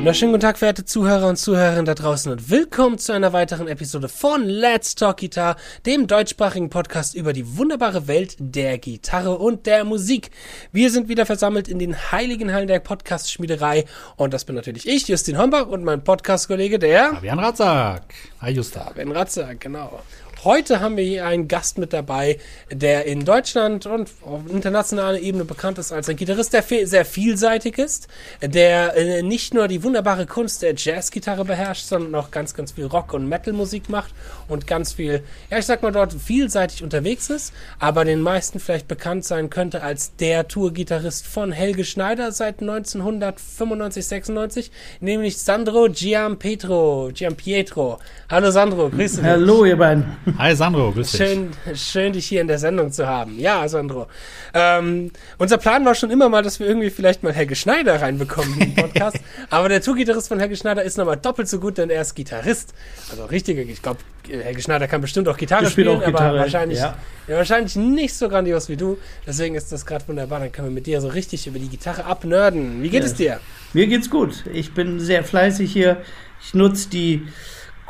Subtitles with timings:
[0.00, 4.08] wunderschönen guten Tag, verehrte Zuhörer und Zuhörerinnen da draußen und willkommen zu einer weiteren Episode
[4.08, 9.84] von Let's Talk Guitar, dem deutschsprachigen Podcast über die wunderbare Welt der Gitarre und der
[9.84, 10.30] Musik.
[10.72, 13.84] Wir sind wieder versammelt in den heiligen Hallen der Podcast-Schmiederei
[14.16, 18.14] und das bin natürlich ich, Justin Hombach und mein Podcast-Kollege, der Fabian Ratzak.
[18.40, 18.80] Hi Justin.
[18.80, 20.00] Fabian Ratzak, genau.
[20.42, 22.38] Heute haben wir hier einen Gast mit dabei,
[22.70, 27.76] der in Deutschland und auf internationaler Ebene bekannt ist als ein Gitarrist, der sehr vielseitig
[27.76, 28.08] ist,
[28.40, 32.86] der äh, nicht nur die wunderbare Kunst der Jazzgitarre beherrscht, sondern auch ganz, ganz viel
[32.86, 34.14] Rock- und Metal-Musik macht
[34.48, 38.88] und ganz viel, ja, ich sag mal dort vielseitig unterwegs ist, aber den meisten vielleicht
[38.88, 47.10] bekannt sein könnte als der Tourgitarrist von Helge Schneider seit 1995, 96, nämlich Sandro Giampietro.
[47.12, 47.98] Giampietro.
[48.30, 49.24] Hallo Sandro, grüße dich.
[49.26, 50.16] Hallo ihr beiden.
[50.38, 51.20] Hi Sandro, grüß dich.
[51.20, 53.38] Schön, schön, dich hier in der Sendung zu haben.
[53.38, 54.06] Ja, Sandro.
[54.54, 58.52] Ähm, unser Plan war schon immer mal, dass wir irgendwie vielleicht mal Helge Schneider reinbekommen
[58.54, 59.18] in den Podcast.
[59.50, 62.74] Aber der Tourgitarrist von Helge Schneider ist nochmal doppelt so gut, denn er ist Gitarrist.
[63.10, 66.78] Also richtiger, ich glaube, Helge Schneider kann bestimmt auch Gitarre spielen, auch Gitarre, aber wahrscheinlich,
[66.78, 66.96] ja.
[67.26, 68.98] ja, wahrscheinlich nicht so grandios wie du.
[69.26, 70.40] Deswegen ist das gerade wunderbar.
[70.40, 72.82] Dann können wir mit dir so richtig über die Gitarre abnörden.
[72.82, 73.06] Wie geht Ja.
[73.06, 73.40] es dir?
[73.72, 74.44] Mir geht's gut.
[74.52, 75.98] Ich bin sehr fleißig hier.
[76.42, 77.26] Ich nutze die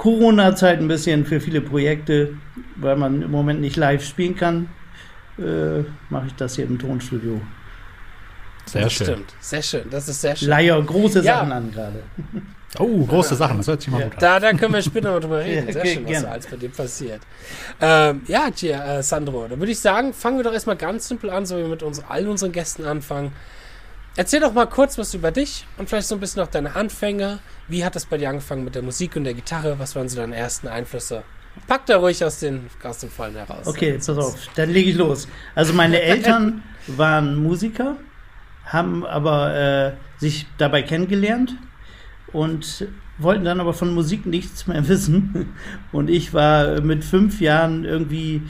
[0.01, 2.33] Corona-Zeit ein bisschen für viele Projekte,
[2.77, 4.70] weil man im Moment nicht live spielen kann.
[5.39, 7.39] Äh, Mache ich das hier im Tonstudio.
[8.65, 9.06] Sehr das schön.
[9.06, 9.91] Stimmt, sehr schön.
[9.91, 10.48] Das ist sehr schön.
[10.48, 11.37] Leier große Ja.
[11.41, 12.03] Sachen an gerade.
[12.78, 14.05] Oh, große Sachen, das hört sich mal Ja.
[14.06, 14.21] gut an.
[14.21, 15.71] Da, da können wir später mal drüber reden.
[15.73, 16.27] Sehr ge- schön, was gerne.
[16.27, 17.21] da alles bei dir passiert.
[17.81, 21.28] Ähm, ja, Gia, äh, Sandro, da würde ich sagen, fangen wir doch erstmal ganz simpel
[21.28, 23.33] an, so wie wir mit uns, allen unseren Gästen anfangen.
[24.16, 27.39] Erzähl doch mal kurz was über dich und vielleicht so ein bisschen auch deine Anfänge.
[27.69, 29.78] Wie hat das bei dir angefangen mit der Musik und der Gitarre?
[29.78, 31.22] Was waren so deine ersten Einflüsse?
[31.66, 33.66] Pack da ruhig aus den, aus den Vollen heraus.
[33.66, 35.28] Okay, pass auf, dann lege ich los.
[35.55, 37.97] Also meine Eltern waren Musiker,
[38.64, 41.55] haben aber äh, sich dabei kennengelernt
[42.32, 42.87] und
[43.19, 45.54] wollten dann aber von Musik nichts mehr wissen.
[45.93, 48.43] Und ich war mit fünf Jahren irgendwie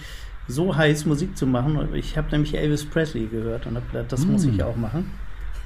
[0.48, 1.94] so heiß, Musik zu machen.
[1.94, 4.54] Ich habe nämlich Elvis Presley gehört und habe gedacht, das muss Mm.
[4.54, 5.10] ich auch machen.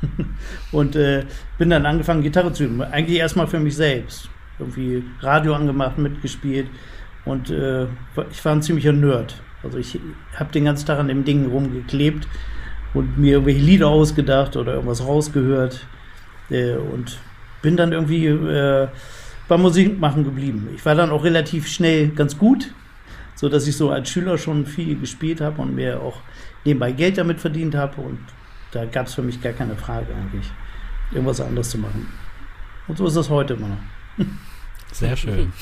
[0.73, 1.25] und äh,
[1.59, 2.83] bin dann angefangen, Gitarre zu üben.
[2.83, 4.29] Eigentlich erstmal für mich selbst.
[4.59, 6.69] Irgendwie Radio angemacht, mitgespielt.
[7.25, 7.85] Und äh,
[8.31, 9.41] ich war ein ziemlicher Nerd.
[9.63, 9.99] Also ich
[10.37, 12.29] habe den ganzen Tag an dem Ding rumgeklebt
[12.93, 15.87] und mir irgendwelche Lieder ausgedacht oder irgendwas rausgehört.
[16.51, 17.19] Äh, und
[17.63, 18.89] bin dann irgendwie äh,
[19.49, 20.69] beim Musikmachen geblieben.
[20.75, 22.73] Ich war dann auch relativ schnell ganz gut,
[23.35, 26.21] so dass ich so als Schüler schon viel gespielt habe und mir auch
[26.65, 28.01] nebenbei Geld damit verdient habe.
[28.01, 28.19] Und
[28.75, 30.51] da gab es für mich gar keine Frage eigentlich,
[31.13, 32.09] irgendwas anderes zu machen.
[32.89, 34.27] Und so ist es heute immer noch.
[34.93, 35.53] Sehr schön.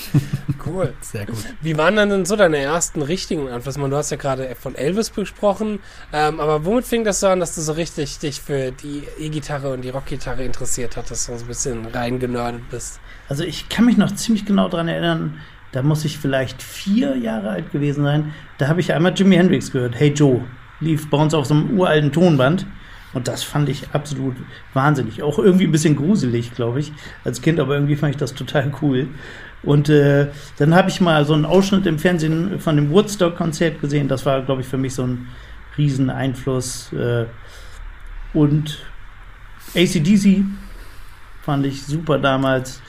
[0.64, 0.92] Cool.
[1.00, 1.36] Sehr gut.
[1.60, 3.78] Wie waren dann denn so deine ersten richtigen Einflüsse?
[3.78, 5.78] Du hast ja gerade von Elvis gesprochen,
[6.12, 9.72] ähm, aber womit fing das so an, dass du so richtig dich für die E-Gitarre
[9.72, 13.00] und die Rockgitarre interessiert hattest, so ein bisschen reingenördet bist?
[13.28, 15.40] Also ich kann mich noch ziemlich genau daran erinnern,
[15.72, 18.34] da muss ich vielleicht vier Jahre alt gewesen sein.
[18.58, 19.94] Da habe ich einmal Jimi Hendrix gehört.
[19.94, 20.44] Hey Joe
[20.82, 22.66] lief bei uns auf so einem uralten Tonband.
[23.14, 24.36] Und das fand ich absolut
[24.72, 25.22] wahnsinnig.
[25.22, 26.92] Auch irgendwie ein bisschen gruselig, glaube ich,
[27.24, 29.08] als Kind, aber irgendwie fand ich das total cool.
[29.62, 30.28] Und äh,
[30.58, 34.08] dann habe ich mal so einen Ausschnitt im Fernsehen von dem Woodstock-Konzert gesehen.
[34.08, 35.28] Das war, glaube ich, für mich so ein
[35.78, 36.92] Rieseneinfluss.
[36.94, 37.26] Äh,
[38.34, 38.78] und
[39.74, 40.44] ACDC
[41.42, 42.80] fand ich super damals.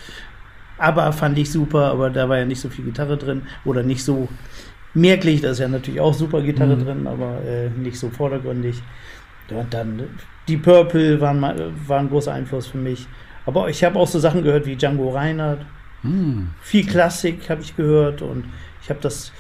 [0.78, 4.04] Aber fand ich super, aber da war ja nicht so viel Gitarre drin oder nicht
[4.04, 4.28] so
[4.94, 5.42] merklich.
[5.42, 6.84] Da ist ja natürlich auch super Gitarre Mhm.
[6.86, 8.82] drin, aber äh, nicht so vordergründig.
[9.54, 10.04] Ja, und dann äh,
[10.48, 13.08] die Purple waren, waren ein großer Einfluss für mich.
[13.46, 15.66] Aber ich habe auch so Sachen gehört wie Django Reinhardt.
[16.02, 16.50] Hm.
[16.62, 18.46] Viel Klassik habe ich gehört und
[18.82, 19.32] ich habe das,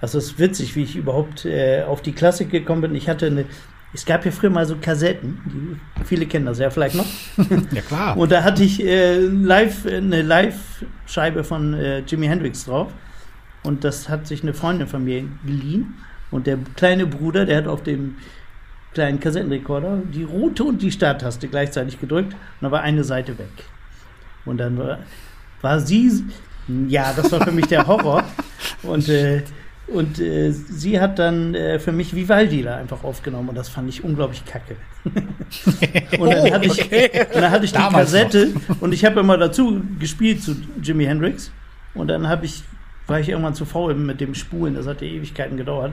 [0.00, 2.94] also es ist witzig, wie ich überhaupt äh, auf die Klassik gekommen bin.
[2.94, 3.44] Ich hatte eine,
[3.92, 7.06] es gab ja früher mal so Kassetten, die, viele kennen das ja vielleicht noch.
[7.72, 8.16] Ja klar.
[8.16, 12.92] Und da hatte ich äh, live, eine Live-Scheibe von äh, Jimi Hendrix drauf.
[13.62, 15.94] Und das hat sich eine Freundin von mir geliehen.
[16.30, 18.16] Und der kleine Bruder, der hat auf dem
[18.96, 22.32] kleinen Kassettenrekorder die rote und die Starttaste gleichzeitig gedrückt.
[22.32, 23.52] Und da war eine Seite weg.
[24.46, 25.00] Und dann war,
[25.60, 26.24] war sie,
[26.88, 28.24] ja, das war für mich der Horror.
[28.82, 29.42] Und, äh,
[29.88, 33.50] und äh, sie hat dann äh, für mich Vivaldi da einfach aufgenommen.
[33.50, 34.76] Und das fand ich unglaublich kacke.
[36.18, 39.38] Und dann hatte ich, und dann hatte ich die Damals Kassette und ich habe immer
[39.38, 41.52] dazu gespielt zu Jimi Hendrix.
[41.94, 42.64] Und dann habe ich,
[43.06, 45.92] war ich irgendwann zu faul mit dem Spulen, das hat ja Ewigkeiten gedauert.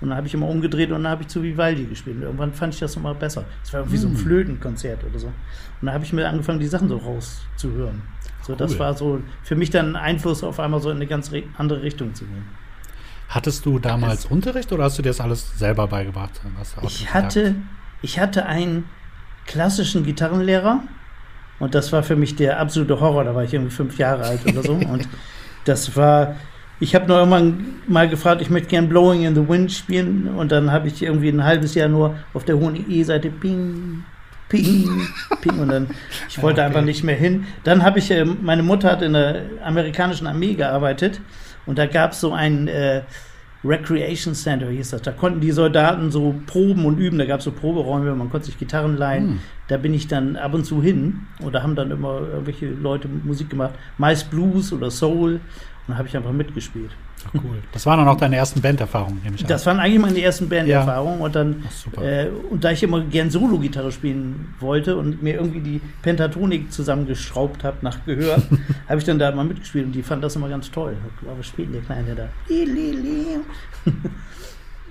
[0.00, 2.16] Und dann habe ich immer umgedreht und dann habe ich zu Vivaldi gespielt.
[2.16, 3.44] Und irgendwann fand ich das immer besser.
[3.64, 4.18] Es war irgendwie so ein Hm.
[4.20, 5.26] Flötenkonzert oder so.
[5.28, 5.34] Und
[5.82, 8.02] dann habe ich mir angefangen, die Sachen so rauszuhören.
[8.42, 8.78] So, das Cool.
[8.80, 11.82] war so für mich dann ein Einfluss auf einmal so in eine ganz re- andere
[11.82, 12.44] Richtung zu gehen.
[13.28, 16.40] Hattest du damals Unterricht oder hast du dir das alles selber beigebracht?
[16.58, 17.56] Was Ich hatte,
[18.02, 18.84] ich hatte einen
[19.46, 20.82] klassischen Gitarrenlehrer,
[21.58, 23.24] Und das war für mich der absolute Horror.
[23.24, 24.72] Da war ich irgendwie fünf Jahre alt oder so.
[24.92, 25.08] Und
[25.64, 26.36] das war,
[26.78, 30.28] ich habe nur irgendwann mal gefragt, ich möchte gern Blowing in the Wind spielen.
[30.28, 34.04] Und dann habe ich irgendwie ein halbes Jahr nur auf der hohen E-Seite ping,
[34.48, 35.08] ping,
[35.40, 35.58] ping.
[35.58, 35.86] Und dann,
[36.28, 36.68] ich wollte okay.
[36.68, 37.46] einfach nicht mehr hin.
[37.64, 41.20] Dann habe ich, äh, meine Mutter hat in der amerikanischen Armee gearbeitet.
[41.64, 43.02] Und da gab es so ein äh,
[43.64, 45.02] Recreation Center, hieß das.
[45.02, 47.18] Da konnten die Soldaten so proben und üben.
[47.18, 49.28] Da gab es so Proberäume, man konnte sich Gitarren leihen.
[49.28, 49.38] Hm.
[49.68, 51.26] Da bin ich dann ab und zu hin.
[51.40, 53.74] Und da haben dann immer irgendwelche Leute Musik gemacht.
[53.98, 55.40] Meist Blues oder Soul.
[55.86, 56.90] Und da habe ich einfach mitgespielt.
[57.26, 57.58] Ach, cool.
[57.72, 59.48] Das waren dann auch deine ersten Banderfahrungen, nehme ich an.
[59.48, 61.20] Das waren eigentlich meine ersten Banderfahrungen.
[61.20, 62.02] Und dann, Ach, super.
[62.02, 67.64] äh, und da ich immer gern Solo-Gitarre spielen wollte und mir irgendwie die Pentatonik zusammengeschraubt
[67.64, 68.42] habe nach Gehör,
[68.88, 70.96] habe ich dann da mal mitgespielt und die fanden das immer ganz toll.
[71.30, 72.28] Aber spielt der Kleine da.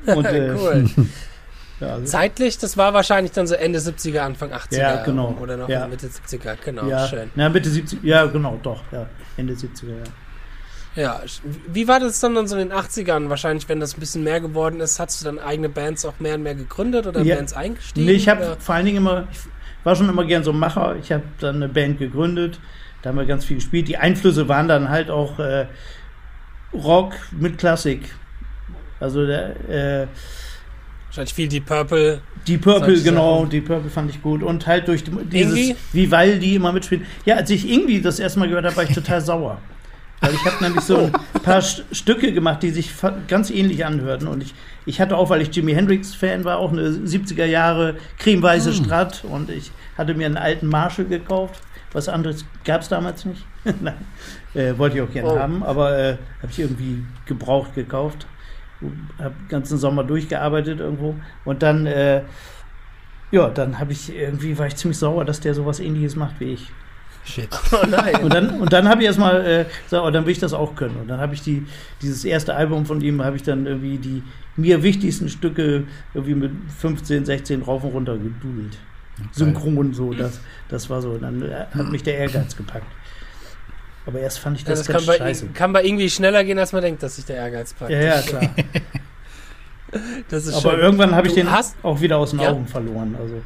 [0.06, 0.86] Und, äh, cool.
[1.80, 4.78] ja, also, Zeitlich, das war wahrscheinlich dann so Ende 70er, Anfang 80er.
[4.78, 5.36] Ja, genau.
[5.42, 5.88] Oder noch Ja.
[5.88, 7.32] Mitte 70er, genau, ja, schön.
[7.36, 9.08] Na, Mitte 70 ja, genau, doch, ja.
[9.36, 10.04] Ende 70er, ja.
[10.96, 11.22] Ja,
[11.68, 13.28] wie war das dann, dann so in den 80ern?
[13.30, 16.36] Wahrscheinlich, wenn das ein bisschen mehr geworden ist, hast du dann eigene Bands auch mehr
[16.36, 17.36] und mehr gegründet oder Ja.
[17.36, 18.06] Bands eingestiegen?
[18.06, 19.40] Nee, ich habe vor allen Dingen immer, ich
[19.84, 20.96] war schon immer gern so ein Macher.
[21.02, 22.60] Ich habe dann eine Band gegründet,
[23.02, 23.88] da haben wir ganz viel gespielt.
[23.90, 25.66] Die Einflüsse waren dann halt auch äh,
[26.74, 28.02] Rock mit Klassik.
[29.00, 30.08] Also der, äh,
[31.08, 32.22] Wahrscheinlich viel die Purple.
[32.48, 33.50] die Purple, genau, Sachen.
[33.50, 34.44] die Purple fand ich gut.
[34.44, 35.76] Und halt durch die- dieses?
[35.94, 37.06] Vivaldi immer mitspielen.
[37.26, 39.58] Ja, als ich irgendwie das erste Mal gehört habe, war ich total sauer.
[40.26, 41.12] Weil ich habe nämlich so ein
[41.44, 42.92] paar St Stücke gemacht, die sich
[43.28, 44.28] ganz ähnlich anhörten.
[44.28, 44.56] Und ich,
[44.88, 49.24] ich hatte auch, weil ich Jimi Hendrix-Fan war, auch eine 70er Jahre cremeweiße Strat.
[49.24, 51.62] Und ich hatte mir einen alten Marshall gekauft.
[51.94, 53.46] Was anderes gab es damals nicht.
[53.82, 53.94] Nein,
[54.56, 55.40] äh, wollte ich auch gerne Oh.
[55.40, 58.26] haben, aber äh, habe ich irgendwie gebraucht gekauft.
[59.20, 61.16] Habe den ganzen Sommer durchgearbeitet irgendwo.
[61.46, 62.24] Und dann, äh,
[63.32, 66.54] ja, dann habe ich irgendwie, war ich ziemlich sauer, dass der sowas ähnliches macht wie
[66.54, 66.72] ich.
[67.26, 67.50] Shit.
[67.72, 68.16] Oh nein.
[68.24, 70.76] Und dann, und dann habe ich erstmal äh, gesagt, oh, dann will ich das auch
[70.76, 70.96] können.
[70.98, 71.66] Und dann habe ich die,
[72.02, 74.24] dieses erste Album von ihm, habe ich dann irgendwie die
[74.58, 75.84] mir wichtigsten Stücke
[76.14, 78.78] irgendwie mit 15, 16 rauf und runter gedudelt.
[79.32, 80.40] Synchron, so, das,
[80.70, 81.18] das war so.
[81.18, 82.86] Dann äh, hat mich der Ehrgeiz gepackt.
[84.06, 85.48] Aber erst fand ich das, das ganz kann bei, scheiße.
[85.54, 87.90] kann bei irgendwie schneller gehen, als man denkt, dass sich der Ehrgeiz packt.
[87.92, 88.50] Ja, ja, klar.
[90.30, 90.80] Das ist Aber schön.
[90.82, 92.50] irgendwann habe ich den hast- auch wieder aus den Ja.
[92.52, 93.16] Augen verloren.
[93.20, 93.42] Also,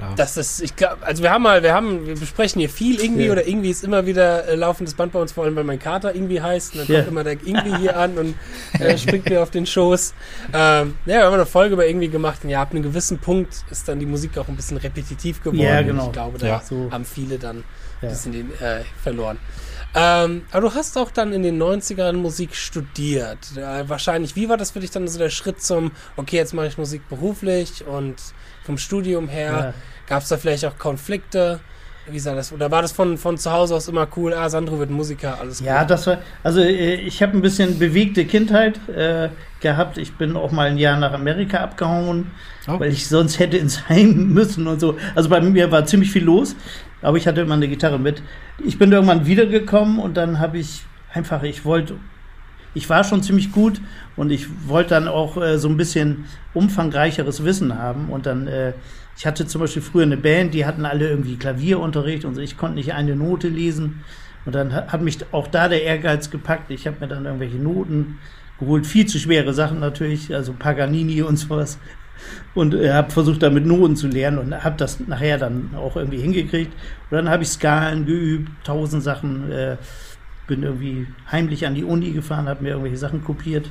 [0.00, 0.14] Klar.
[0.16, 3.26] Das ist, ich glaube, also wir haben mal, wir haben, wir besprechen hier viel irgendwie
[3.26, 3.32] Ja.
[3.32, 6.14] oder irgendwie ist immer wieder äh, laufendes Band bei uns, vor allem weil mein Kater
[6.14, 6.74] irgendwie heißt.
[6.74, 6.98] Und dann Ja.
[7.00, 8.34] kommt immer der irgendwie hier an und
[8.78, 10.14] äh, springt mir auf den Schoß.
[10.52, 13.54] Ähm, ja, wir haben eine Folge über irgendwie gemacht und ja, ab einem gewissen Punkt
[13.70, 15.60] ist dann die Musik auch ein bisschen repetitiv geworden.
[15.60, 16.06] Ja, Und genau.
[16.06, 16.62] Ich glaube, da Ja.
[16.90, 17.64] Haben viele dann
[18.02, 19.38] ein bisschen den, äh, verloren.
[19.94, 23.38] Ähm, aber du hast auch dann in den 90ern Musik studiert.
[23.56, 26.68] Äh, wahrscheinlich, wie war das für dich dann so der Schritt zum, okay, jetzt mache
[26.68, 28.14] ich Musik beruflich und
[28.70, 29.50] vom Studium her?
[29.52, 29.74] ja.
[30.06, 31.58] Gab es da vielleicht auch Konflikte?
[32.08, 32.52] Wie sah das?
[32.52, 34.32] Oder war das von, von zu Hause aus immer cool?
[34.34, 38.24] Ah, Sandro wird Musiker, alles Ja, das war, also äh, ich habe ein bisschen bewegte
[38.24, 39.28] Kindheit äh,
[39.60, 39.98] gehabt.
[39.98, 42.30] Ich bin auch mal ein Jahr nach Amerika abgehauen,
[42.68, 42.78] Oh.
[42.78, 44.96] weil ich sonst hätte ins Heim müssen und so.
[45.14, 46.54] Also bei mir war ziemlich viel los,
[47.02, 48.22] aber ich hatte immer eine Gitarre mit.
[48.64, 50.82] Ich bin irgendwann wiedergekommen und dann habe ich
[51.12, 51.94] einfach, ich wollte,
[52.74, 53.80] ich war schon ziemlich gut
[54.16, 58.72] und ich wollte dann auch äh, so ein bisschen umfangreicheres Wissen haben und dann äh,
[59.16, 62.76] ich hatte zum Beispiel früher eine Band, die hatten alle irgendwie Klavierunterricht und ich konnte
[62.76, 64.02] nicht eine Note lesen.
[64.46, 66.70] Und dann ha- hat mich auch da der Ehrgeiz gepackt.
[66.70, 68.18] Ich habe mir dann irgendwelche Noten
[68.58, 71.78] geholt, viel zu schwere Sachen natürlich, also Paganini und sowas.
[72.54, 76.18] Und äh, habe versucht, damit Noten zu lernen und habe das nachher dann auch irgendwie
[76.20, 76.72] hingekriegt.
[77.10, 79.50] Und dann habe ich Skalen geübt, tausend Sachen.
[79.52, 79.76] Äh,
[80.50, 83.70] bin irgendwie heimlich an die Uni gefahren, habe mir irgendwelche Sachen kopiert.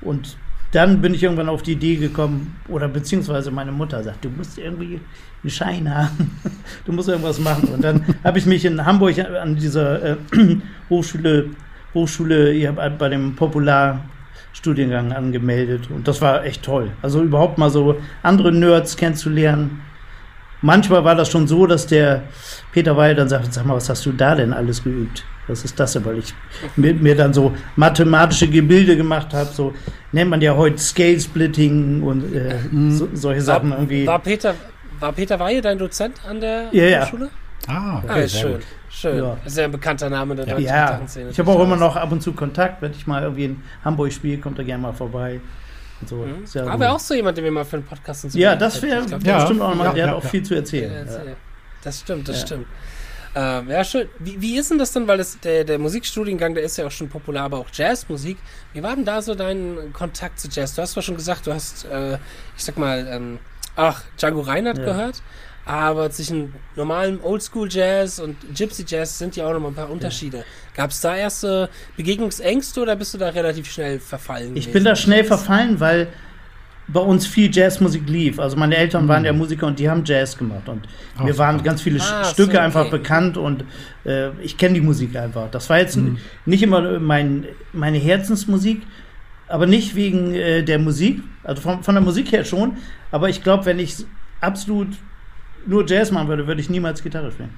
[0.00, 0.36] Und
[0.72, 4.58] dann bin ich irgendwann auf die Idee gekommen, oder beziehungsweise meine Mutter sagt, du musst
[4.58, 5.00] irgendwie
[5.42, 6.32] einen Schein haben,
[6.84, 7.68] du musst irgendwas machen.
[7.68, 10.16] Und dann habe ich mich in Hamburg an dieser äh,
[10.90, 11.50] Hochschule,
[11.94, 16.90] Hochschule, ich bei dem Popularstudiengang angemeldet und das war echt toll.
[17.02, 19.80] Also überhaupt mal so andere Nerds kennenzulernen.
[20.60, 22.24] Manchmal war das schon so, dass der
[22.72, 25.24] Peter Weil dann sagte, sag mal, was hast du da denn alles geübt?
[25.50, 26.02] Was ist das?
[26.04, 26.34] Weil ich
[26.76, 29.74] mir, mir dann so mathematische Gebilde gemacht habe, so
[30.12, 32.56] nennt man ja heute Scale Splitting und äh,
[32.90, 34.06] so, solche Sachen irgendwie.
[34.06, 34.54] War Peter,
[35.00, 37.02] war Peter Weihe dein Dozent an der Ja, ja.
[37.02, 37.28] Hochschule?
[37.66, 38.52] Ah, Ah, okay, ist sehr schön.
[38.54, 38.62] gut.
[38.88, 39.18] Schön.
[39.18, 39.36] Ja.
[39.44, 42.32] Ist ein bekannter Name der deutschen ja, ich habe auch immer noch ab und zu
[42.32, 45.40] Kontakt, wenn ich mal irgendwie in Hamburg spiele, kommt er gerne mal vorbei.
[46.00, 46.16] Und so.
[46.16, 46.44] Mhm.
[46.44, 46.94] Ist ja Aber gut.
[46.96, 49.38] auch so jemand, den wir mal für einen Podcast und so ja, das wäre Ja.
[49.38, 50.30] bestimmt auch mal, Ja, der ja, hat auch ja.
[50.30, 50.90] viel zu erzählen.
[50.92, 51.36] erzähl.
[51.84, 52.46] Das stimmt, das Ja.
[52.46, 52.66] stimmt.
[53.34, 54.08] Ähm, ja, schön.
[54.18, 56.90] Wie, wie ist denn das denn, weil das, der, der Musikstudiengang, der ist ja auch
[56.90, 58.38] schon popular, aber auch Jazzmusik.
[58.72, 60.74] Wie war denn da so dein Kontakt zu Jazz?
[60.74, 62.14] Du hast zwar schon gesagt, du hast, äh,
[62.56, 63.38] ich sag mal, ähm,
[63.76, 64.84] ach, Django Reinhardt Ja.
[64.84, 65.22] gehört,
[65.64, 70.44] aber zwischen normalem Oldschool-Jazz und Gypsy-Jazz sind ja auch noch mal ein paar Unterschiede.
[70.74, 74.56] Gab es da erste Begegnungsängste oder bist du da relativ schnell verfallen?
[74.56, 74.72] Ich gewesen?
[74.72, 76.08] bin da schnell verfallen, weil
[76.92, 78.38] bei uns viel Jazzmusik lief.
[78.40, 81.62] Also meine Eltern waren ja Musiker und die haben Jazz gemacht und Ah, mir waren
[81.62, 82.98] ganz viele Ah, Stücke so, einfach okay.
[82.98, 83.64] bekannt und
[84.04, 85.50] äh, ich kenne die Musik einfach.
[85.50, 88.82] Das war jetzt n- nicht immer mein, meine Herzensmusik,
[89.48, 92.72] aber nicht wegen äh, der Musik, also von, von der Musik her schon,
[93.12, 93.96] aber ich glaube, wenn ich
[94.40, 94.88] absolut
[95.66, 97.50] nur Jazz machen würde, würde ich niemals Gitarre spielen.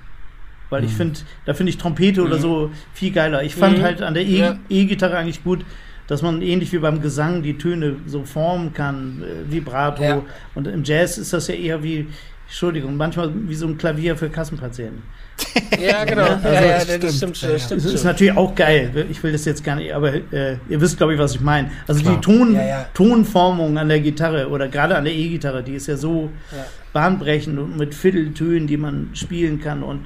[0.70, 3.42] Weil ich finde, da finde ich Trompete oder so viel geiler.
[3.42, 3.82] Ich fand Mhm.
[3.82, 4.56] halt an der E- Ja.
[4.70, 5.64] E-Gitarre eigentlich gut,
[6.06, 10.02] dass man ähnlich wie beim Gesang die Töne so formen kann, äh, Vibrato.
[10.02, 10.22] Ja.
[10.54, 12.06] Und im Jazz ist das ja eher wie,
[12.46, 15.02] Entschuldigung, manchmal wie so ein Klavier für Kassenpatienten.
[15.80, 16.26] Ja, genau.
[16.26, 17.36] Ja, Ja, also ja, das das stimmt.
[17.36, 17.48] stimmt schon.
[17.48, 19.06] Ja, Das stimmt Das ist natürlich auch geil.
[19.10, 21.70] Ich will das jetzt gar nicht, aber äh, ihr wisst, glaube ich, was ich meine.
[21.88, 22.14] Also Klar.
[22.16, 22.86] die Ton, Ja, ja.
[22.94, 26.64] Tonformung an der Gitarre oder gerade an der E-Gitarre, die ist ja so Ja.
[26.92, 30.00] bahnbrechend und mit Vierteltönen, die man spielen kann und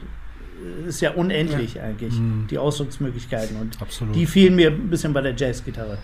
[0.87, 2.47] ist ja unendlich eigentlich, Mhm.
[2.51, 3.57] die Ausdrucksmöglichkeiten.
[3.57, 4.15] Und Absolut.
[4.15, 5.99] die fehlen mir ein bisschen bei der Jazzgitarre.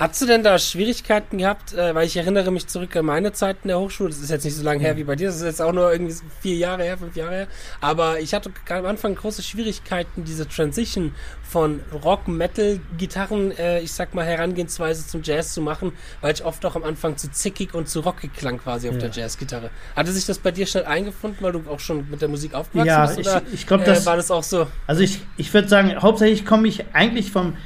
[0.00, 1.72] Hast du denn da Schwierigkeiten gehabt?
[1.74, 4.10] Äh, weil ich erinnere mich zurück an meine Zeit in der Hochschule.
[4.10, 5.26] Das ist jetzt nicht so lange her wie bei dir.
[5.26, 7.46] Das ist jetzt auch nur irgendwie vier Jahre her, fünf Jahre her.
[7.80, 13.92] Aber ich hatte am Anfang große Schwierigkeiten, diese Transition von Rock, Metal, Gitarren, äh, ich
[13.92, 15.90] sag mal, Herangehensweise zum Jazz zu machen,
[16.20, 19.00] weil ich oft auch am Anfang zu zickig und zu rockig klang quasi auf Ja.
[19.00, 19.70] der Jazzgitarre.
[19.96, 22.86] Hatte sich das bei dir schnell eingefunden, weil du auch schon mit der Musik aufgewachsen
[22.86, 23.18] Ja, bist?
[23.18, 24.68] ich- Oder ich glaub, äh, das- war das auch so?
[24.86, 27.56] Also ich, ich würde sagen, hauptsächlich komme ich eigentlich vom,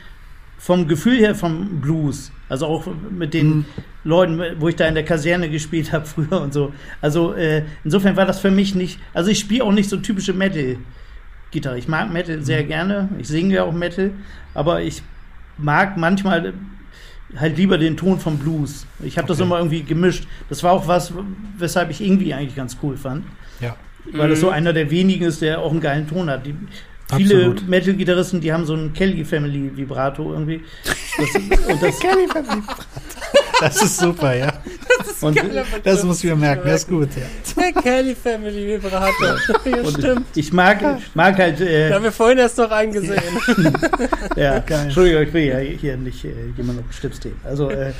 [0.64, 2.30] vom Gefühl her vom Blues.
[2.48, 3.64] Also auch mit den
[4.04, 6.72] Leuten, wo ich da in der Kaserne gespielt habe früher und so.
[7.00, 10.32] Also äh, insofern war das für mich nicht, also ich spiele auch nicht so typische
[10.32, 11.78] Metal-Gitarre.
[11.78, 13.08] Ich mag Metal sehr gerne.
[13.18, 14.12] Ich singe ja auch Metal,
[14.54, 15.02] aber ich
[15.58, 16.54] mag manchmal
[17.36, 18.86] halt lieber den Ton vom Blues.
[19.02, 19.46] Ich habe das Okay.
[19.46, 20.28] immer irgendwie gemischt.
[20.48, 21.12] Das war auch was,
[21.58, 23.24] weshalb ich irgendwie eigentlich ganz cool fand
[23.60, 23.74] ja.
[24.12, 24.52] weil das so Mhm.
[24.52, 26.46] einer der wenigen ist, der auch einen geilen Ton hat.
[26.46, 26.54] Die,
[27.16, 27.54] viele.
[27.66, 30.62] Metal-Gitarristen, die haben so ein Kelly Family Vibrato irgendwie.
[31.18, 31.98] Das, und das,
[33.62, 34.52] Das ist super, ja.
[35.20, 35.40] und,
[35.84, 36.62] Das muss ich mir merken.
[36.64, 37.62] Das ist gut, ja.
[37.62, 39.24] Der Kelly Family Vibrato.
[39.64, 40.26] ja, stimmt.
[40.34, 40.80] ich mag,
[41.14, 43.22] mag halt, Da äh, haben wir vorhin erst noch eingesehen.
[44.36, 44.84] ja, Geil.
[44.86, 47.36] Entschuldigung, ich will ja hier nicht äh, jemand auf den Stips stehen.
[47.44, 47.92] Also, äh,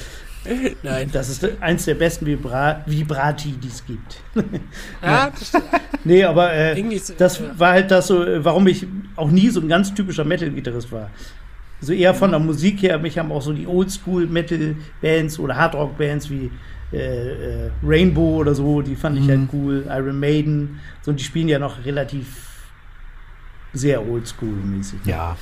[0.83, 1.11] Nein.
[1.13, 4.21] das ist eins der besten Vibra Vibrati, die es gibt.
[5.03, 5.65] Ja, das stimmt.
[6.05, 7.59] Nee, aber äh, das ja.
[7.59, 11.11] war halt das so, warum ich auch nie so ein ganz typischer Metal-Gitarrist war.
[11.81, 16.51] So eher von der Musik her, mich haben auch so die Oldschool-Metal-Bands oder Hardrock-Bands wie
[16.93, 16.97] äh,
[17.67, 19.31] äh, Rainbow oder so, die fand ich Mhm.
[19.31, 19.87] halt cool.
[19.89, 22.27] Iron Maiden, so, und die spielen ja noch relativ
[23.73, 24.99] sehr oldschool-mäßig.
[25.07, 25.37] Ja.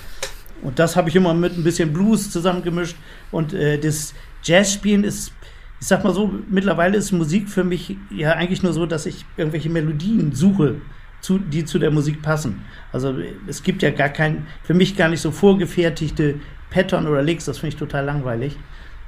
[0.62, 2.96] Und das habe ich immer mit ein bisschen Blues zusammengemischt.
[3.32, 5.32] Und äh, das Jazzspielen ist,
[5.80, 9.24] ich sag mal so, mittlerweile ist Musik für mich ja eigentlich nur so, dass ich
[9.36, 10.76] irgendwelche Melodien suche,
[11.20, 12.62] zu, die zu der Musik passen.
[12.92, 13.14] Also
[13.46, 16.36] es gibt ja gar kein, für mich gar nicht so vorgefertigte
[16.70, 18.56] Pattern oder Licks, das finde ich total langweilig.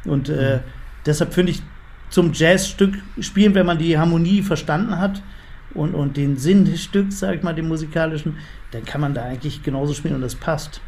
[0.04, 0.60] Und äh,
[1.06, 1.62] deshalb finde ich
[2.10, 5.22] zum Jazzstück spielen, wenn man die Harmonie verstanden hat
[5.74, 8.36] und, und den Sinn des Stücks, sag ich mal, den musikalischen,
[8.72, 10.80] dann kann man da eigentlich genauso spielen und das passt.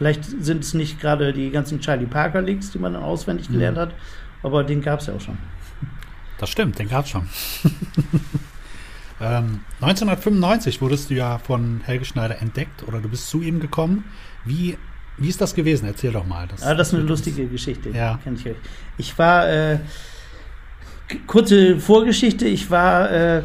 [0.00, 3.76] Vielleicht sind es nicht gerade die ganzen Charlie Parker Licks, die man dann auswendig gelernt
[3.76, 3.94] hat,
[4.42, 5.36] aber den gab es ja auch schon.
[6.38, 7.28] Das stimmt, den gab's schon.
[9.20, 14.04] ähm, 1995 wurdest du ja von Helge Schneider entdeckt oder du bist zu ihm gekommen.
[14.46, 14.78] Wie,
[15.18, 15.84] wie ist das gewesen?
[15.84, 16.48] Erzähl doch mal.
[16.62, 17.90] Ja, das ist eine lustige Geschichte.
[17.90, 18.18] Ja.
[18.24, 18.56] Kenn ich euch.
[18.96, 19.80] Ich war, äh,
[21.26, 23.42] kurze Vorgeschichte, ich war, äh,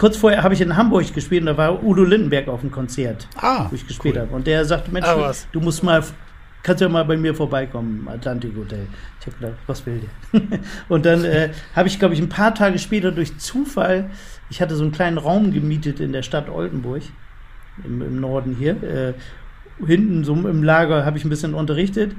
[0.00, 3.28] kurz vorher habe ich in Hamburg gespielt und da war Udo Lindenberg auf dem Konzert,
[3.36, 4.22] Ah, wo ich gespielt cool.
[4.22, 4.34] habe.
[4.34, 6.02] Und der sagte, Mensch, Ah, du, musst mal,
[6.62, 8.86] kannst ja mal bei mir vorbeikommen, im Atlantik Hotel.
[9.20, 10.00] Ich habe gedacht, was will
[10.32, 10.42] der?
[10.88, 14.08] und dann äh, habe ich, glaube ich, ein paar Tage später durch Zufall,
[14.48, 17.02] ich hatte so einen kleinen Raum gemietet in der Stadt Oldenburg,
[17.84, 18.82] im, im Norden hier.
[18.82, 19.12] Äh,
[19.86, 22.16] hinten so im Lager habe ich ein bisschen unterrichtet.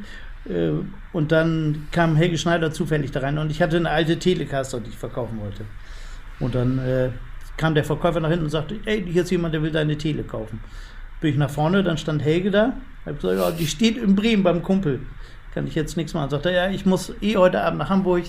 [0.47, 0.73] Äh,
[1.13, 4.89] und dann kam Helge Schneider zufällig da rein und ich hatte eine alte Telecaster, die
[4.89, 5.65] ich verkaufen wollte.
[6.39, 7.09] Und dann äh,
[7.57, 10.23] kam der Verkäufer nach hinten und sagte, ey, hier ist jemand, der will deine Tele
[10.23, 10.59] kaufen.
[11.19, 12.73] Bin ich nach vorne, dann stand Helge da.
[13.05, 14.99] Hab gesagt, ja, die steht in Bremen beim Kumpel.
[15.53, 16.29] Kann ich jetzt nichts machen.
[16.29, 18.23] Sagt er, ja, ich muss eh heute Abend nach Hamburg.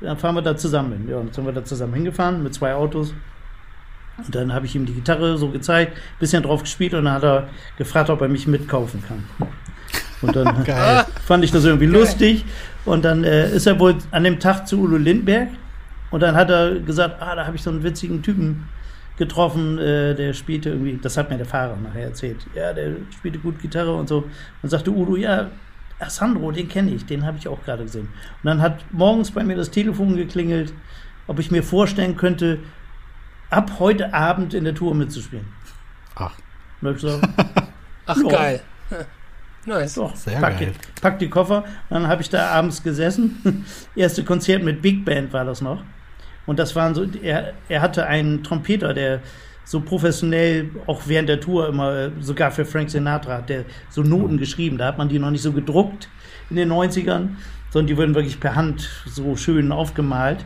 [0.00, 1.08] Dann fahren wir da zusammen hin.
[1.08, 3.14] Ja, und dann sind wir da zusammen hingefahren mit zwei Autos.
[4.18, 7.24] Und dann habe ich ihm die Gitarre so gezeigt, bisschen drauf gespielt und dann hat
[7.24, 9.24] er gefragt, ob er mich mitkaufen kann.
[10.22, 11.04] Und dann Geil.
[11.26, 12.44] fand ich das irgendwie lustig.
[12.84, 15.48] Und dann äh, ist er wohl an dem Tag zu Udo Lindberg.
[16.14, 18.68] Und dann hat er gesagt, ah, da habe ich so einen witzigen Typen
[19.16, 22.46] getroffen, äh, der spielte irgendwie, das hat mir der Fahrer nachher erzählt.
[22.54, 24.22] Ja, der spielte gut Gitarre und so.
[24.62, 25.50] Und sagte Udo, ja,
[26.06, 28.04] Sandro, den kenne ich, den habe ich auch gerade gesehen.
[28.06, 30.72] Und dann hat morgens bei mir das Telefon geklingelt,
[31.26, 32.60] ob ich mir vorstellen könnte,
[33.50, 35.46] ab heute Abend in der Tour mitzuspielen.
[36.14, 36.36] Ach,
[36.80, 37.20] Und hab ich so,
[38.06, 38.28] Ach, Ja.
[38.28, 38.60] geil.
[39.66, 39.94] Nice.
[39.94, 40.74] doch, Sehr pack, geil.
[40.96, 41.64] Die, pack die Koffer.
[41.88, 43.64] Und dann habe ich da abends gesessen.
[43.96, 45.82] Erste Konzert mit Big Band war das noch.
[46.46, 49.20] Und das waren so, er, er hatte einen Trompeter, der
[49.64, 54.02] so professionell auch während der Tour immer, äh, sogar für Frank Sinatra, hat der so
[54.02, 54.76] Noten geschrieben.
[54.76, 56.08] Da hat man die noch nicht so gedruckt
[56.50, 57.30] in den 90ern,
[57.70, 60.44] sondern die wurden wirklich per Hand so schön aufgemalt.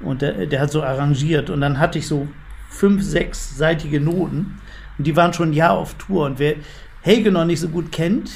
[0.00, 1.50] Und der, der hat so arrangiert.
[1.50, 2.28] Und dann hatte ich so
[2.70, 4.60] fünf, sechsseitige Noten.
[4.98, 6.26] Und die waren schon ein Jahr auf Tour.
[6.26, 6.54] Und wer
[7.02, 8.30] Helge noch nicht so gut kennt,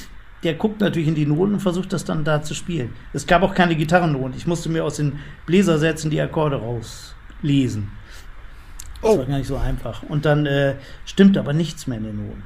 [0.47, 2.93] der guckt natürlich in die Noten und versucht das dann da zu spielen.
[3.11, 4.33] Es gab auch keine Gitarrennoten.
[4.37, 7.91] Ich musste mir aus den Bläsersätzen die Akkorde rauslesen.
[9.01, 9.17] Das Oh.
[9.19, 10.03] war gar nicht so einfach.
[10.03, 10.75] Und dann äh,
[11.05, 12.43] stimmt aber nichts mehr in den Noten.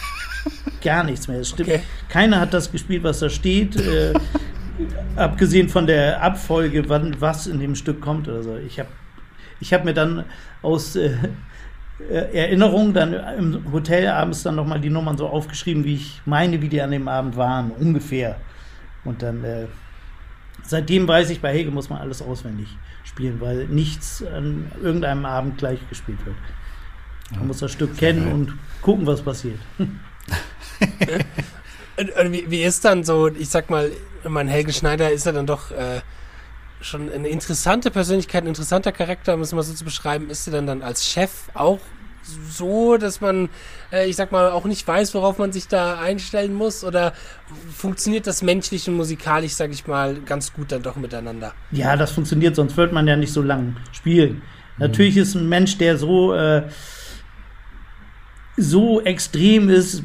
[0.82, 1.38] Gar nichts mehr.
[1.40, 1.68] Es stimmt.
[1.68, 1.82] Okay.
[2.08, 3.76] Keiner hat das gespielt, was da steht.
[3.76, 4.14] Äh,
[5.16, 8.56] abgesehen von der Abfolge, wann was in dem Stück kommt oder so.
[8.56, 8.88] Ich habe
[9.60, 10.24] ich hab mir dann
[10.62, 11.10] aus äh,
[12.10, 16.68] Erinnerung dann im Hotel abends dann nochmal die Nummern so aufgeschrieben, wie ich meine, wie
[16.68, 18.36] die an dem Abend waren, ungefähr.
[19.04, 19.66] Und dann, äh,
[20.62, 22.68] seitdem weiß ich, bei Hege muss man alles auswendig
[23.04, 26.36] spielen, weil nichts an irgendeinem Abend gleich gespielt wird.
[27.36, 28.34] Man muss das Stück kennen geil.
[28.34, 29.58] und gucken, was passiert.
[31.98, 33.90] Und, und wie, wie ist dann so, ich sag mal,
[34.22, 36.00] mein Helge Schneider ist ja dann doch äh,
[36.80, 40.30] schon eine interessante Persönlichkeit, ein interessanter Charakter, um es mal so zu beschreiben.
[40.30, 41.80] Ist er dann dann als Chef auch
[42.50, 43.48] so, dass man,
[43.92, 46.84] äh, ich sag mal, auch nicht weiß, worauf man sich da einstellen muss?
[46.84, 47.14] Oder
[47.74, 51.54] funktioniert das menschlich und musikalisch, sag ich mal, ganz gut dann doch miteinander?
[51.70, 54.42] Ja, das funktioniert, sonst wird man ja nicht so lang spielen.
[54.78, 56.68] Natürlich ist ein Mensch, der so, äh,
[58.56, 60.02] so extrem ist,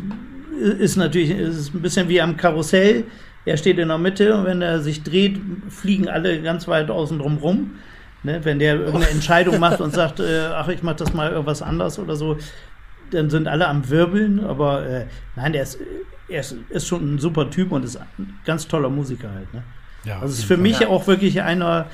[0.79, 3.05] ist natürlich ist ein bisschen wie am Karussell.
[3.45, 7.19] Er steht in der Mitte und wenn er sich dreht, fliegen alle ganz weit außen
[7.19, 7.71] drum rum.
[8.23, 8.39] Ne?
[8.43, 11.99] Wenn der irgendeine Entscheidung macht und sagt, äh, ach, ich mach das mal irgendwas anders
[11.99, 12.37] oder so,
[13.11, 14.39] dann sind alle am Wirbeln.
[14.45, 15.77] Aber äh, nein, der ist,
[16.29, 19.53] er ist, ist schon ein super Typ und ist ein ganz toller Musiker halt.
[19.53, 19.63] Ne?
[20.05, 20.15] ja.
[20.21, 20.87] Also es ist für mich Ja.
[20.87, 21.87] auch wirklich einer.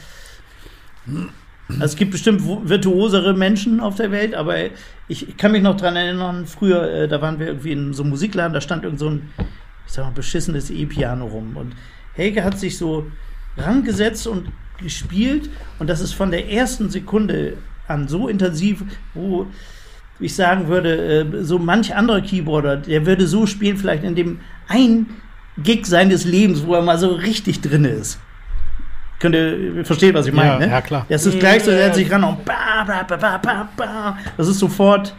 [1.69, 4.55] Also es gibt bestimmt virtuosere Menschen auf der Welt, aber
[5.07, 8.03] ich, ich kann mich noch dran erinnern, früher, äh, da waren wir irgendwie in so
[8.03, 9.29] einem Musikladen, da stand irgend so ein,
[9.89, 11.57] ich sag mal, beschissenes E-Piano rum.
[11.57, 11.73] Und
[12.13, 13.07] Helge hat sich so
[13.57, 15.49] rangesetzt und gespielt
[15.79, 19.47] und das ist von der ersten Sekunde an so intensiv, wo
[20.19, 24.39] ich sagen würde, äh, so manch anderer Keyboarder, der würde so spielen, vielleicht in dem
[24.67, 25.07] ein
[25.57, 28.19] Gig seines Lebens, wo er mal so richtig drin ist.
[29.19, 30.51] Könnt ihr verstehen, was ich meine?
[30.51, 30.69] Ja, ne?
[30.69, 31.05] ja, klar.
[31.09, 34.17] Das ist gleich so, er setzt sich ran und ba, ba, ba, ba, ba, ba.
[34.37, 35.13] Das ist sofort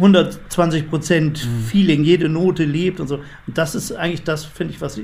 [0.00, 3.16] 120 Prozent Feeling, jede Note lebt und so.
[3.46, 5.00] Und das ist eigentlich das, finde ich, was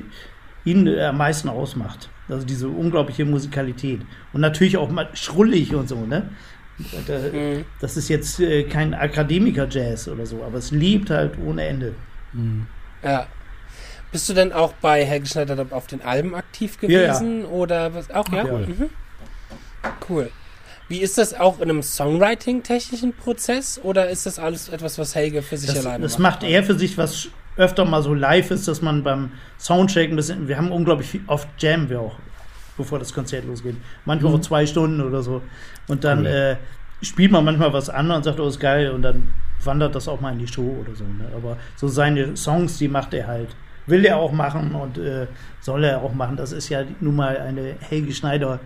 [0.65, 2.09] ihn am meisten ausmacht.
[2.27, 4.01] Also diese unglaubliche Musikalität.
[4.33, 6.29] Und natürlich auch mal schrullig und so, ne?
[6.77, 7.65] Mhm.
[7.79, 11.95] Das ist jetzt äh, kein Akademiker-Jazz oder so, aber es lebt halt ohne Ende.
[13.03, 13.27] Ja.
[14.11, 17.13] Bist du denn auch bei Helge Schneider auf den Alben aktiv Ja, ja.
[17.13, 17.45] gewesen?
[17.45, 18.09] Oder was?
[18.11, 18.45] Auch, ja?
[18.45, 18.67] Cool.
[18.67, 18.89] Mhm.
[20.07, 20.31] Cool.
[20.89, 23.79] Wie ist das auch in einem Songwriting-technischen Prozess?
[23.83, 26.77] Oder ist das alles etwas, was Helge für sich Das, alleine das macht er für
[26.77, 30.71] sich, was öfter mal so live ist, dass man beim Soundcheck ein bisschen, wir haben
[30.71, 32.15] unglaublich viel, oft jammen wir auch,
[32.77, 33.75] bevor das Konzert losgeht.
[34.05, 35.41] Manchmal auch zwei Stunden oder so.
[35.87, 36.27] Und dann Cool.
[36.27, 36.55] äh,
[37.01, 38.91] spielt man manchmal was an und sagt, oh, ist geil.
[38.91, 39.31] Und dann
[39.63, 41.03] wandert das auch mal in die Show oder so.
[41.03, 41.29] Ne?
[41.35, 43.49] Aber so seine Songs, die macht er halt.
[43.87, 45.27] Will er auch machen und äh,
[45.61, 46.35] soll er auch machen.
[46.37, 48.59] Das ist ja nun mal eine Helge Schneider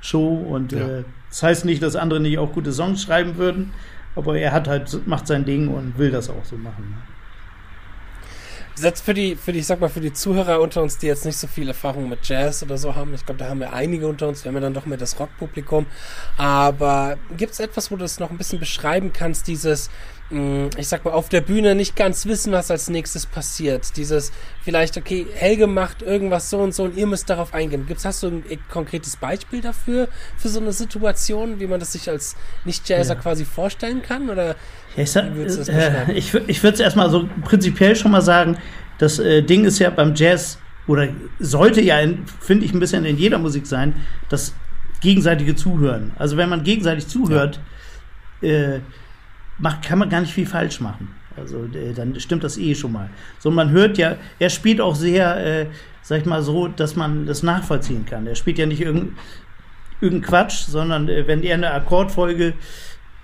[0.00, 0.78] Show und Ja.
[1.00, 3.72] äh, das heißt nicht, dass andere nicht auch gute Songs schreiben würden,
[4.16, 6.90] aber er hat halt macht sein Ding und will das auch so machen.
[6.90, 6.96] Ne?
[8.74, 11.24] Setzt für die, für die, ich sag mal, für die Zuhörer unter uns, die jetzt
[11.24, 14.06] nicht so viel Erfahrung mit Jazz oder so haben, ich glaube, da haben wir einige
[14.06, 15.86] unter uns, wir haben ja dann doch mehr das Rockpublikum.
[16.36, 19.90] Aber gibt es etwas, wo du es noch ein bisschen beschreiben kannst, dieses,
[20.30, 23.96] ich sag mal, auf der Bühne nicht ganz wissen, was als nächstes passiert.
[23.96, 24.30] Dieses,
[24.62, 27.86] vielleicht, okay, Helge macht irgendwas so und so und ihr müsst darauf eingehen.
[27.86, 31.92] Gibt's, hast du ein äh, konkretes Beispiel dafür, für so eine Situation, wie man das
[31.92, 32.36] sich als
[32.66, 33.20] Nicht-Jazzer Ja.
[33.20, 34.28] quasi vorstellen kann?
[34.28, 34.48] Oder
[34.96, 38.58] Ja, ich sag, äh, ich ich würde es erstmal so prinzipiell schon mal sagen,
[38.98, 43.06] das äh, Ding ist ja beim Jazz oder sollte ja, in- finde ich, ein bisschen
[43.06, 43.94] in jeder Musik sein,
[44.28, 44.52] das
[45.00, 46.12] gegenseitige Zuhören.
[46.18, 47.60] Also wenn man gegenseitig zuhört,
[48.42, 48.80] äh,
[49.58, 51.14] macht, kann man gar nicht viel falsch machen.
[51.36, 53.10] Also äh, dann stimmt das eh schon mal.
[53.38, 55.66] So, man hört ja, er spielt auch sehr, äh,
[56.02, 58.26] sag ich mal so, dass man das nachvollziehen kann.
[58.26, 59.16] Er spielt ja nicht irgendein
[60.00, 62.54] irgendein Quatsch, sondern äh, wenn er eine Akkordfolge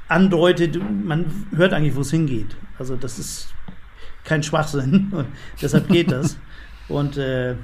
[0.09, 2.57] andeutet, man hört eigentlich, wo es hingeht.
[2.79, 3.49] Also das ist
[4.25, 5.27] kein Schwachsinn und
[5.61, 6.39] deshalb geht das.
[6.89, 7.55] Und äh,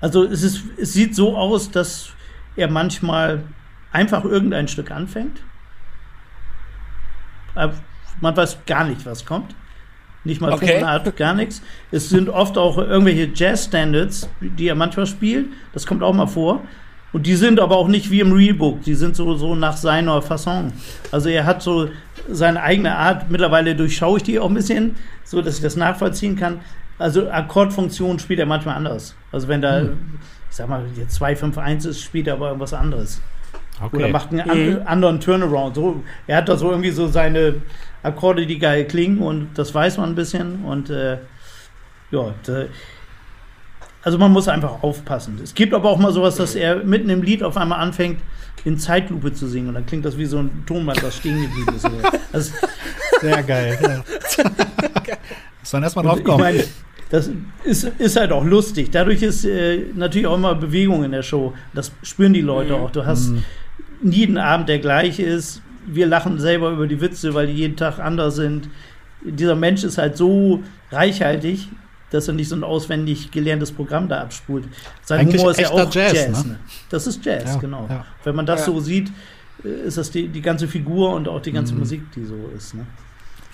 [0.00, 2.10] also es, ist, es sieht so aus, dass
[2.56, 3.44] er manchmal
[3.92, 5.42] einfach irgendein Stück anfängt
[8.20, 9.54] man weiß gar nicht, was kommt.
[10.24, 10.80] Nicht mal Okay.
[10.80, 11.62] Tonart, gar nichts.
[11.90, 15.46] Es sind oft auch irgendwelche Jazz-Standards, die er manchmal spielt.
[15.72, 16.62] Das kommt auch mal vor.
[17.12, 18.82] Und die sind aber auch nicht wie im Realbook.
[18.82, 20.72] Die sind so, so nach seiner Fasson.
[21.10, 21.88] Also er hat so
[22.28, 23.30] seine eigene Art.
[23.30, 26.60] Mittlerweile durchschaue ich die auch ein bisschen, so dass ich das nachvollziehen kann.
[26.98, 29.14] Also Akkordfunktionen spielt er manchmal anders.
[29.32, 29.88] Also wenn da, ich
[30.50, 33.22] sag mal, jetzt 251 ist, spielt er aber irgendwas anderes.
[33.80, 34.12] Oder Okay.
[34.12, 35.74] macht einen an, anderen Turnaround.
[35.74, 37.56] So, er hat da so irgendwie so seine
[38.02, 40.64] Akkorde, die geil klingen und das weiß man ein bisschen.
[40.64, 41.18] Und äh,
[42.10, 42.64] ja, da,
[44.02, 45.38] also man muss einfach aufpassen.
[45.42, 48.20] Es gibt aber auch mal sowas, dass er mitten im Lied auf einmal anfängt,
[48.64, 49.68] in Zeitlupe zu singen.
[49.68, 51.88] Und dann klingt das wie so ein Tonband, das stehen geblieben ist.
[52.32, 52.52] Also,
[53.20, 53.78] Sehr geil.
[53.82, 54.04] Ja.
[55.60, 56.40] Muss man erstmal drauf ich kommen.
[56.40, 56.64] meine,
[57.10, 57.30] das
[57.64, 58.90] ist, ist halt auch lustig.
[58.90, 61.54] Dadurch ist äh, natürlich auch immer Bewegung in der Show.
[61.74, 62.90] Das spüren die Leute auch.
[62.90, 63.42] Du hast nie
[64.02, 65.62] einen Abend, der gleich ist.
[65.86, 68.68] Wir lachen selber über die Witze, weil die jeden Tag anders sind.
[69.22, 71.68] Dieser Mensch ist halt so reichhaltig,
[72.10, 74.64] dass er nicht so ein auswendig gelerntes Programm da abspult.
[75.02, 76.44] Sein Eigentlich Humor ist ja auch Jazz, Jazz.
[76.44, 76.52] ne?
[76.52, 76.58] ne?
[76.90, 77.86] Das ist Jazz, Ja, genau.
[77.88, 78.04] ja.
[78.24, 78.66] Wenn man das Ja.
[78.66, 79.10] so sieht,
[79.64, 81.80] äh, ist das die, die ganze Figur und auch die ganze Mhm.
[81.80, 82.74] Musik, die so ist.
[82.74, 82.86] Ne?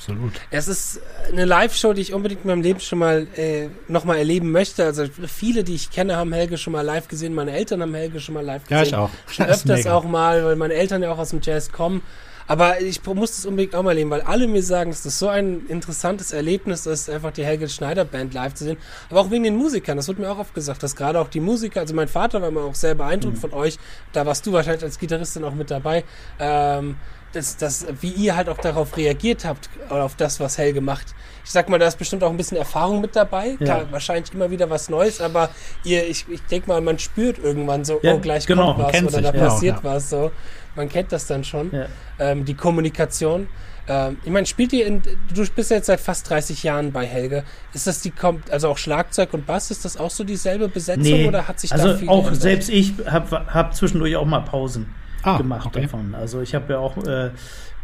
[0.05, 0.33] Absolut.
[0.51, 1.01] Es ist
[1.33, 4.85] eine Live-Show, die ich unbedingt in meinem Leben schon mal äh, nochmal erleben möchte.
[4.85, 7.35] Also viele, die ich kenne, haben Helge schon mal live gesehen.
[7.35, 8.77] Meine Eltern haben Helge schon mal live gesehen.
[8.77, 9.11] Ja, ich auch.
[9.27, 12.03] Schon Das öfters auch mal, weil meine Eltern ja auch aus dem Jazz kommen.
[12.47, 15.29] Aber ich muss das unbedingt auch mal erleben, weil alle mir sagen, es ist so
[15.29, 18.77] ein interessantes Erlebnis, das ist einfach die Helge Schneider Band live zu sehen.
[19.09, 21.40] Aber auch wegen den Musikern, das wird mir auch oft gesagt, dass gerade auch die
[21.40, 22.99] Musiker, also mein Vater war immer auch sehr Mhm.
[22.99, 23.79] beeindruckt von euch,
[24.12, 26.05] da warst du wahrscheinlich als Gitarristin auch mit dabei,
[26.38, 26.97] ähm,
[27.35, 31.14] dass, dass, wie ihr halt auch darauf reagiert habt, auf das, was Helge macht.
[31.44, 33.64] Ich sag mal, da ist bestimmt auch ein bisschen Erfahrung mit dabei, Ja.
[33.64, 35.51] Klar, wahrscheinlich immer wieder was Neues, aber
[35.85, 39.03] ihr, ich, ich denke mal, man spürt irgendwann so, Ja, oh, gleich genau, kommt was
[39.03, 39.85] oder sich, da genau, passiert ja.
[39.85, 40.31] was, so.
[40.75, 41.87] Man kennt das dann schon Ja.
[42.18, 43.49] ähm, die Kommunikation.
[43.87, 47.05] Ähm, ich meine, spielt ihr in, du bist ja jetzt seit fast 30 Jahren bei
[47.05, 47.44] Helge.
[47.75, 51.27] Ist das die, kommt, also auch Schlagzeug und Bass, ist das auch so dieselbe Besetzung
[51.29, 52.42] oder hat sich also da viel auch geändert?
[52.42, 54.87] selbst ich habe hab zwischendurch auch mal Pausen
[55.24, 55.82] Ah, gemacht okay.
[55.82, 56.14] davon.
[56.14, 57.30] Also ich habe ja auch äh,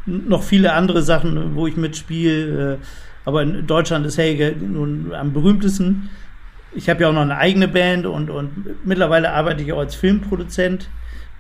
[0.07, 2.75] noch viele andere Sachen, wo ich mitspiele.
[2.75, 2.79] Äh,
[3.25, 6.11] aber in Deutschland ist Helge nun am berühmtesten.
[6.73, 9.95] Ich habe ja auch noch eine eigene Band und, und mittlerweile arbeite ich auch als
[9.95, 10.89] Filmproduzent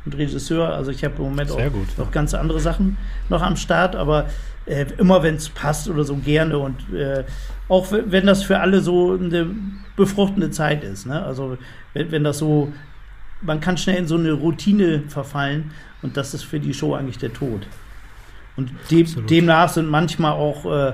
[0.05, 0.75] und Regisseur.
[0.75, 1.99] Also ich habe im Moment Sehr auch gut.
[1.99, 2.97] noch ganz andere Sachen
[3.29, 4.27] noch am Start, aber
[4.67, 7.25] äh, immer wenn es passt oder so gerne und äh,
[7.69, 9.47] auch wenn das für alle so eine
[9.97, 11.07] befruchtende Zeit ist.
[11.07, 11.23] Ne?
[11.23, 11.57] Also
[11.95, 12.73] wenn, wenn das so,
[13.41, 15.71] man kann schnell in so eine Routine verfallen
[16.03, 17.67] und das ist für die Show eigentlich der Tod.
[18.57, 19.31] Und dem, Absolut.
[19.31, 20.93] demnach sind manchmal auch, äh,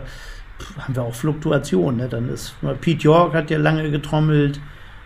[0.79, 1.99] haben wir auch Fluktuationen.
[1.99, 2.09] Ne?
[2.09, 4.61] Dann ist Pete York hat ja lange getrommelt,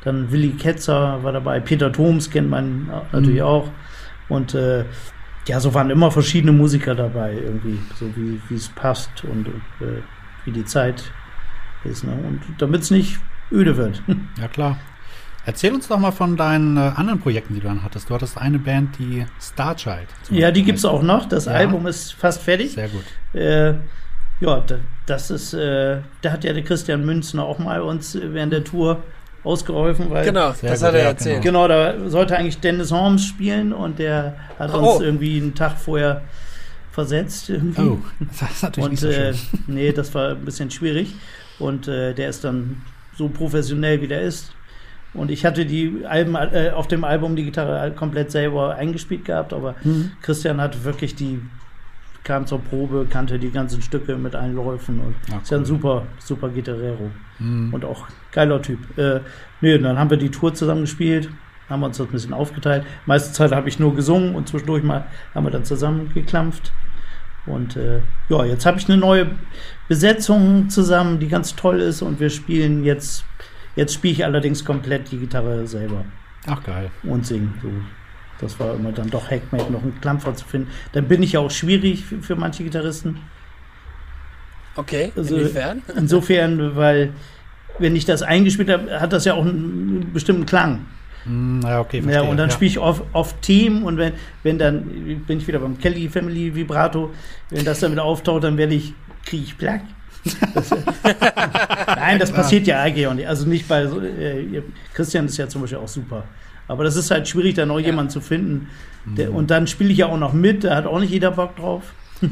[0.04, 3.68] dann Willy Ketzer war dabei, Peter Thoms kennt man natürlich auch.
[4.28, 4.84] Und äh,
[5.46, 9.48] ja, so waren immer verschiedene Musiker dabei, irgendwie, so wie es passt und
[9.80, 10.02] äh,
[10.44, 11.10] wie die Zeit
[11.84, 12.04] ist.
[12.04, 12.12] Ne?
[12.12, 13.18] Und damit es nicht
[13.50, 14.02] öde wird.
[14.40, 14.78] Ja, klar.
[15.46, 18.10] Erzähl uns doch mal von deinen äh, anderen Projekten, die du dann hattest.
[18.10, 20.06] Du hattest eine Band, die Starchild.
[20.30, 21.26] ja, die gibt es auch noch.
[21.28, 21.52] Das Ja.
[21.52, 22.72] Album ist fast fertig.
[22.72, 23.04] Sehr gut.
[23.34, 23.74] Äh,
[24.40, 24.76] ja, da,
[25.06, 29.02] das ist, äh, da hat ja der Christian Münzner auch mal uns während der Tour
[29.42, 31.42] ausgeholfen, weil Genau, Sehr das gut, hat er ja, erzählt.
[31.42, 34.92] Genau, da sollte eigentlich Dennis Holmes spielen und der hat Oh.
[34.92, 36.22] uns irgendwie einen Tag vorher
[36.92, 37.48] versetzt.
[37.50, 37.80] Irgendwie.
[37.82, 37.98] Oh,
[38.40, 39.58] das ist natürlich und nicht so äh, schön.
[39.66, 41.14] nee, das war ein bisschen schwierig.
[41.58, 42.82] Und äh, der ist dann
[43.16, 44.52] so professionell, wie der ist.
[45.12, 49.52] Und ich hatte die Alben, äh, auf dem Album die Gitarre komplett selber eingespielt gehabt,
[49.52, 50.12] aber Mhm.
[50.22, 51.40] Christian hat wirklich die,
[52.22, 56.06] kam zur Probe, kannte die ganzen Stücke mit Einläufen und Ja, ist ja ein super,
[56.18, 57.74] super Gitarrero Mhm.
[57.74, 58.78] und auch geiler Typ.
[58.98, 59.20] Äh,
[59.60, 61.28] nee, dann haben wir die Tour zusammen gespielt,
[61.68, 62.84] haben uns das ein bisschen aufgeteilt.
[63.06, 66.72] Meiste Zeit habe ich nur gesungen und zwischendurch mal haben wir dann zusammen geklampft.
[67.46, 69.26] Und äh, ja, jetzt habe ich eine neue
[69.88, 73.24] Besetzung zusammen, die ganz toll ist und wir spielen jetzt,
[73.76, 76.04] jetzt spiele ich allerdings komplett die Gitarre selber
[76.46, 76.90] Ach, geil.
[77.02, 77.54] und singen.
[77.62, 77.70] So.
[78.40, 80.68] Das war immer dann doch Hackmate, noch einen Klampfer zu finden.
[80.92, 83.18] Dann bin ich ja auch schwierig für, für manche Gitarristen.
[84.76, 85.82] Okay, Also- inwiefern?
[85.96, 87.12] Insofern, weil
[87.78, 90.86] wenn ich das eingespielt habe, hat das ja auch einen bestimmten Klang.
[91.24, 92.30] Mhm, ja, okay, Ja, verstehe.
[92.30, 92.54] und dann ja.
[92.54, 94.84] spiele ich oft, oft Themen und wenn, wenn dann,
[95.26, 97.10] bin ich wieder beim Kelly Family Vibrato,
[97.50, 98.94] wenn das dann wieder auftaucht, dann werde ich,
[99.26, 99.82] kriege ich Plack.
[100.54, 100.70] Das,
[101.86, 103.26] Nein, das passiert ja eigentlich auch nicht.
[103.28, 104.62] Also nicht bei, so, äh,
[104.94, 106.24] Christian ist ja zum Beispiel auch super.
[106.68, 108.68] Aber das ist halt schwierig, dann noch jemanden zu finden.
[109.04, 111.56] Der, und dann spiele ich ja auch noch mit, da hat auch nicht jeder Bock
[111.56, 111.82] drauf.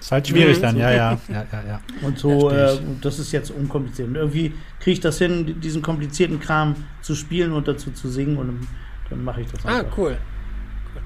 [0.00, 0.62] Ist halt schwierig Mhm.
[0.62, 1.12] dann, ja, ja.
[1.28, 1.80] ja, ja, ja.
[2.02, 4.08] Und so, äh, das ist jetzt unkompliziert.
[4.08, 8.36] Und irgendwie kriege ich das hin, diesen komplizierten Kram zu spielen und dazu zu singen
[8.36, 8.68] und
[9.08, 9.96] dann mache ich das Ah, einfach.
[9.96, 10.18] cool.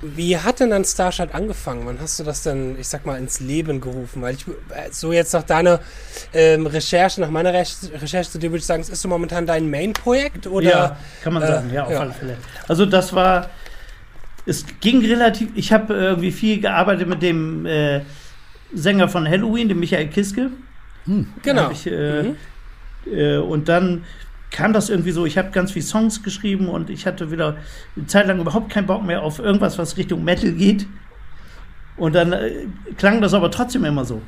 [0.00, 1.82] Wie hat denn dann Starshot angefangen?
[1.84, 4.22] Wann hast du das denn, ich sag mal, ins Leben gerufen?
[4.22, 4.44] Weil ich
[4.92, 5.80] so jetzt nach deiner
[6.32, 9.46] ähm, Recherche, nach meiner Re Recherche zu dir würde ich sagen, es ist so momentan
[9.46, 10.70] dein Main-Projekt oder?
[10.70, 12.00] Ja, kann man sagen, ja, auf ja.
[12.00, 12.36] alle Fälle.
[12.68, 13.50] Also das war,
[14.46, 18.02] es ging relativ, ich habe irgendwie viel gearbeitet mit dem äh,
[18.72, 20.50] Sänger von Halloween, dem Michael Kiske.
[21.42, 21.62] Genau.
[21.62, 22.36] Hab Ich, äh, Mhm.
[23.10, 24.04] äh, und dann
[24.50, 27.56] kam das irgendwie so, ich habe ganz viele Songs geschrieben und ich hatte wieder
[27.96, 30.86] eine Zeit lang überhaupt keinen Bock mehr auf irgendwas, was Richtung Metal geht.
[31.96, 34.22] Und dann äh, klang das aber trotzdem immer so.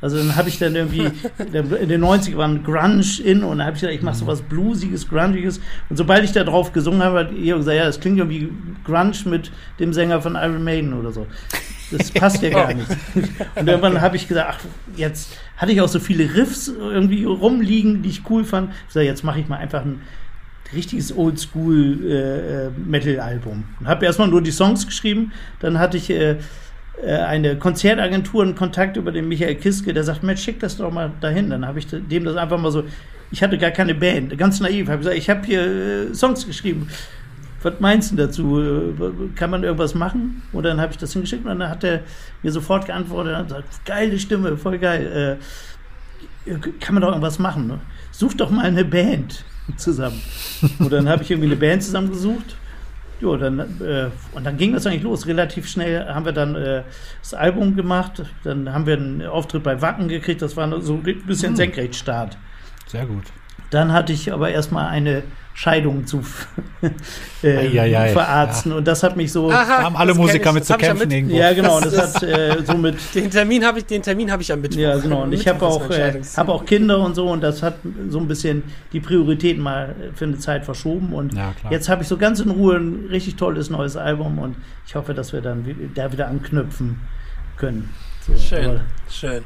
[0.00, 1.10] Also dann habe ich dann irgendwie,
[1.52, 5.08] in den 90 waren Grunge in und dann habe ich gedacht, ich mache sowas Bluesiges,
[5.08, 5.60] Grungiges.
[5.88, 8.50] Und sobald ich da drauf gesungen habe, hat ihr gesagt, ja, das klingt irgendwie
[8.84, 11.26] Grunge mit dem Sänger von Iron Maiden oder so.
[11.90, 12.88] Das passt ja gar nicht.
[13.54, 14.58] Und irgendwann habe ich gesagt, ach,
[14.96, 18.70] jetzt hatte ich auch so viele Riffs irgendwie rumliegen, die ich cool fand.
[18.88, 20.02] Ich sage, jetzt mache ich mal einfach ein
[20.72, 23.64] richtiges Oldschool-Metal-Album.
[23.80, 25.32] und habe erstmal nur die Songs geschrieben.
[25.58, 26.36] Dann hatte ich äh,
[27.02, 30.92] äh, eine Konzertagentur einen Kontakt über den Michael Kiske, der sagt, Mensch, schick das doch
[30.92, 31.50] mal dahin.
[31.50, 32.84] Dann habe ich dem das einfach mal so,
[33.30, 36.88] ich hatte gar keine Band, ganz naiv, habe gesagt, ich habe hier äh, Songs geschrieben.
[37.62, 38.94] Was meinst du dazu?
[39.34, 40.42] Kann man irgendwas machen?
[40.52, 42.00] Und dann habe ich das hingeschickt und dann hat er
[42.42, 45.38] mir sofort geantwortet und gesagt, geile Stimme, voll geil.
[46.46, 47.66] Äh, kann man doch irgendwas machen.
[47.66, 47.80] Ne?
[48.12, 49.44] Such doch mal eine Band
[49.76, 50.20] zusammen.
[50.78, 52.56] Und dann habe ich irgendwie eine Band zusammengesucht.
[53.20, 55.26] Jo, dann, äh, und dann ging das eigentlich los.
[55.26, 56.82] Relativ schnell haben wir dann äh,
[57.20, 58.22] das Album gemacht.
[58.44, 60.40] Dann haben wir einen Auftritt bei Wacken gekriegt.
[60.40, 61.56] Das war so ein bisschen Hm.
[61.56, 62.38] Senkrechtstart.
[62.86, 63.24] Sehr gut.
[63.70, 65.22] Dann hatte ich aber erstmal eine
[65.54, 66.22] Scheidung zu
[67.42, 68.72] äh, Eieiei, verarzten.
[68.72, 69.50] Und das hat mich so.
[69.50, 71.36] Aha, Da haben alle Musiker ich, mit zu ja kämpfen mit- irgendwo.
[71.36, 71.76] ja, genau.
[71.76, 74.60] Und das Das hat äh, somit Den Termin habe ich, den Termin habe ich am
[74.60, 74.80] Mittwoch.
[74.80, 75.22] Ja, genau.
[75.24, 77.74] Und ich habe auch, äh, hab auch Kinder und so und das hat
[78.08, 81.12] so ein bisschen die Prioritäten mal für eine Zeit verschoben.
[81.12, 84.56] Und Ja, jetzt habe ich so ganz in Ruhe ein richtig tolles neues Album und
[84.86, 87.00] ich hoffe, dass wir dann da wieder anknüpfen
[87.56, 87.90] können.
[88.26, 88.80] So, Schön, aber-
[89.10, 89.42] schön.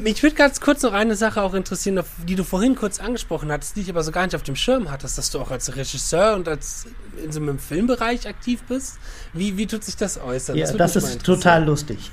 [0.00, 3.50] Mich würde ganz kurz noch eine Sache auch interessieren, auf die du vorhin kurz angesprochen
[3.50, 5.74] hattest, die ich aber so gar nicht auf dem Schirm hattest, dass du auch als
[5.74, 6.86] Regisseur und als
[7.24, 8.98] in so einem Filmbereich aktiv bist.
[9.32, 10.56] Wie, wie tut sich das äußern?
[10.56, 12.10] Ja, das mal ist total lustig.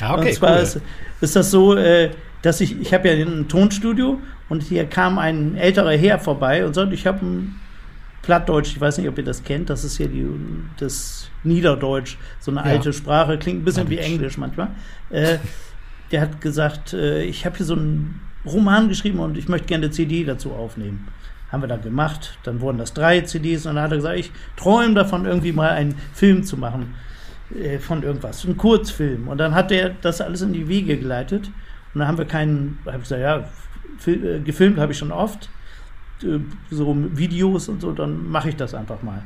[0.00, 0.62] Ja, okay, und zwar cool.
[0.62, 0.80] ist,
[1.22, 2.10] ist das so, äh,
[2.42, 6.74] dass ich, ich habe ja ein Tonstudio und hier kam ein älterer Herr vorbei und
[6.74, 7.60] sagte, ich habe ein
[8.20, 10.26] Plattdeutsch, ich weiß nicht, ob ihr das kennt, das ist hier die,
[10.78, 12.66] das Niederdeutsch, so eine Ja.
[12.66, 14.12] alte Sprache, klingt ein bisschen wie Plattdeutsch.
[14.14, 14.68] Englisch manchmal.
[15.10, 15.38] Äh,
[16.10, 19.86] der hat gesagt, äh, ich habe hier so einen Roman geschrieben und ich möchte gerne
[19.86, 21.08] eine CD dazu aufnehmen.
[21.50, 24.32] Haben wir dann gemacht, dann wurden das drei CDs und dann hat er gesagt, ich
[24.56, 26.94] träume davon, irgendwie mal einen Film zu machen
[27.54, 29.28] äh, von irgendwas, ein Kurzfilm.
[29.28, 31.46] Und dann hat er das alles in die Wege geleitet.
[31.92, 33.44] Und dann haben wir keinen, hab ich gesagt, ja,
[34.06, 35.48] äh, gefilmt habe ich schon oft,
[36.22, 36.38] äh,
[36.70, 39.22] so Videos und so, dann mache ich das einfach mal.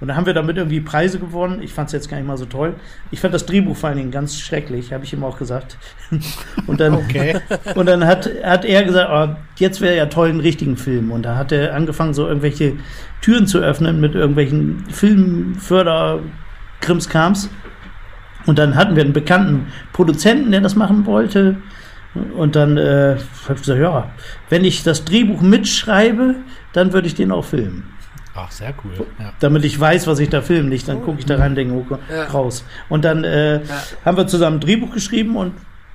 [0.00, 1.60] Und dann haben wir damit irgendwie Preise gewonnen.
[1.62, 2.76] Ich fand es jetzt gar nicht mal so toll.
[3.10, 5.76] Ich fand das Drehbuch vor allen Dingen ganz schrecklich, habe ich ihm auch gesagt.
[6.66, 7.38] Und dann, Okay.
[7.74, 11.12] und dann hat, hat er gesagt, oh, jetzt wäre ja toll, einen richtigen Film.
[11.12, 12.72] Und da hat er angefangen, so irgendwelche
[13.20, 17.50] Türen zu öffnen mit irgendwelchen Filmförder-Krimskrams.
[18.46, 21.56] Und dann hatten wir einen bekannten Produzenten, der das machen wollte.
[22.36, 24.10] Und dann äh, habe ich gesagt, ja,
[24.48, 26.34] wenn ich das Drehbuch mitschreibe,
[26.72, 27.84] dann würde ich den auch filmen.
[28.34, 29.06] Ach, sehr cool.
[29.18, 29.32] Ja.
[29.40, 30.68] Damit ich weiß, was ich da filme.
[30.68, 32.24] Nicht, dann gucke ich da rein und denke, oh, Ja.
[32.26, 32.64] raus.
[32.88, 33.62] Und dann äh, Ja.
[34.04, 35.52] haben wir zusammen ein Drehbuch geschrieben und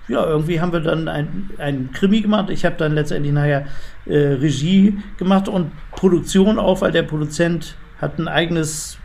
[0.07, 2.49] ja, irgendwie haben wir dann ein, ein Krimi gemacht.
[2.51, 3.65] Ich habe dann letztendlich nachher
[4.05, 8.97] äh, Regie gemacht und Produktion auch, weil der Produzent hat ein eigenes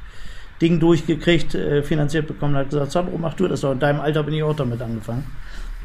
[0.61, 3.73] Ding durchgekriegt, äh, finanziert bekommen, hat gesagt, Sandro, mach du das doch.
[3.73, 5.25] In deinem Alter bin ich auch damit angefangen.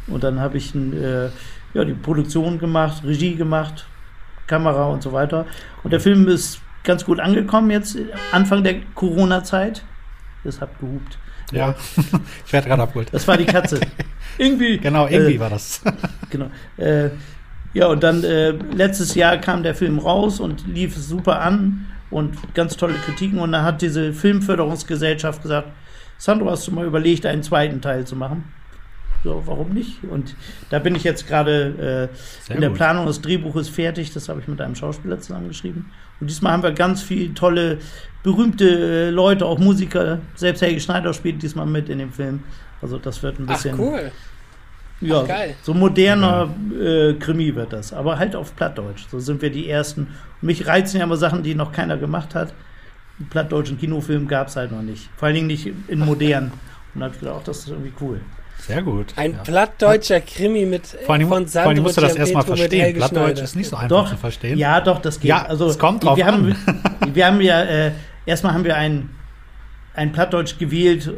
[0.08, 1.30] Und dann habe ich ein, äh,
[1.74, 3.86] ja, die Produktion gemacht, Regie gemacht,
[4.48, 5.46] Kamera und so weiter.
[5.84, 7.98] Und der Film ist ganz gut angekommen jetzt,
[8.32, 9.84] Anfang der Corona-Zeit.
[10.44, 11.18] Das hat gehupt.
[11.52, 11.76] ja.
[12.46, 13.10] ich werde gerade abgeholt.
[13.12, 13.80] Das war die Katze.
[14.38, 14.78] irgendwie.
[14.78, 15.82] Genau, irgendwie äh, war das.
[16.30, 16.50] Genau.
[16.78, 17.10] Äh,
[17.74, 22.54] ja, und dann äh, letztes Jahr kam der Film raus und lief super an und
[22.54, 23.40] ganz tolle Kritiken.
[23.40, 25.70] Und dann hat diese Filmförderungsgesellschaft gesagt,
[26.18, 28.46] Sandro, hast du mal überlegt, einen zweiten Teil zu machen?
[29.26, 30.04] So, warum nicht?
[30.04, 30.36] Und
[30.70, 32.10] da bin ich jetzt gerade
[32.48, 32.78] äh, in der gut.
[32.78, 33.08] Planung.
[33.08, 35.88] Das Drehbuch ist fertig, das habe ich mit einem Schauspieler zusammengeschrieben.
[36.22, 37.80] Und diesmal haben wir ganz viele tolle,
[38.22, 40.20] berühmte äh, Leute, auch Musiker.
[40.36, 42.44] Selbst Helge Schneider spielt diesmal mit in dem Film.
[42.84, 44.12] Also das wird ein Ach, bisschen cool.
[45.02, 49.08] ja, Ach, so moderner äh, Krimi wird das, aber halt auf Plattdeutsch.
[49.10, 50.10] So sind wir die Ersten.
[50.40, 52.54] Mich reizen ja immer Sachen, die noch keiner gemacht hat.
[53.18, 55.10] Einen plattdeutschen Kinofilm gab es halt noch nicht.
[55.18, 56.52] Vor allen Dingen nicht in modern.
[56.94, 58.22] Und da habe ich gedacht, ach, das ist irgendwie cool.
[58.68, 59.14] Sehr gut.
[59.16, 59.38] Ein ja.
[59.44, 62.96] plattdeutscher Krimi mit Vor allem, von vor allem musst du das erstmal verstehen.
[62.96, 64.58] Plattdeutsch ist nicht so einfach Doch, zu verstehen.
[64.58, 65.30] ja, doch, das geht.
[65.30, 67.12] Ja, also, es kommt drauf wir haben, an.
[67.14, 67.92] wir haben ja, äh,
[68.26, 69.10] erstmal haben wir einen
[69.94, 71.10] ein Plattdeutsch gewählt,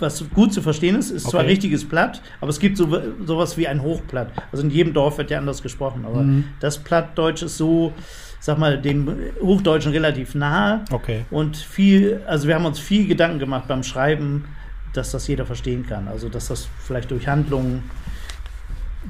[0.00, 1.10] was gut zu verstehen ist.
[1.10, 1.50] Ist zwar Okay.
[1.50, 2.88] richtiges Platt, aber es gibt so,
[3.24, 4.30] sowas wie ein Hochplatt.
[4.52, 6.04] Also in jedem Dorf wird ja anders gesprochen.
[6.06, 6.44] Aber Mhm.
[6.60, 7.92] das Plattdeutsch ist so,
[8.40, 10.80] sag mal, dem Hochdeutschen relativ nahe.
[10.90, 11.24] Okay.
[11.30, 14.44] Und viel, also wir haben uns viel Gedanken gemacht beim Schreiben,
[14.92, 16.08] dass das jeder verstehen kann.
[16.08, 17.84] Also dass das vielleicht durch Handlungen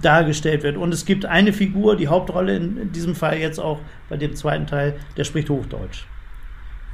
[0.00, 0.76] dargestellt wird.
[0.76, 4.36] Und es gibt eine Figur, die Hauptrolle in, in diesem Fall jetzt auch bei dem
[4.36, 6.04] zweiten Teil, der spricht Hochdeutsch.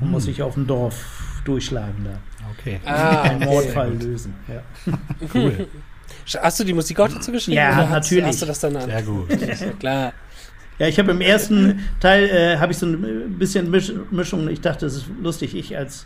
[0.00, 2.18] Und muss sich auf dem Dorf durchschlagen da.
[2.58, 2.80] Okay.
[2.84, 3.46] Ah, Einen okay.
[3.46, 4.34] Mordfall lösen.
[4.48, 4.92] Ja.
[5.34, 5.68] Cool.
[6.40, 7.56] Hast du die Musik auch dazu geschrieben?
[7.56, 8.24] Ja, natürlich.
[8.26, 8.86] Hast du das dann an?
[8.86, 9.30] Sehr gut.
[9.40, 10.12] Ja, klar.
[10.78, 14.48] Ja, ich habe im ersten Teil äh, habe ich so ein bisschen Misch Mischung.
[14.48, 16.04] Ich dachte, es ist lustig, ich als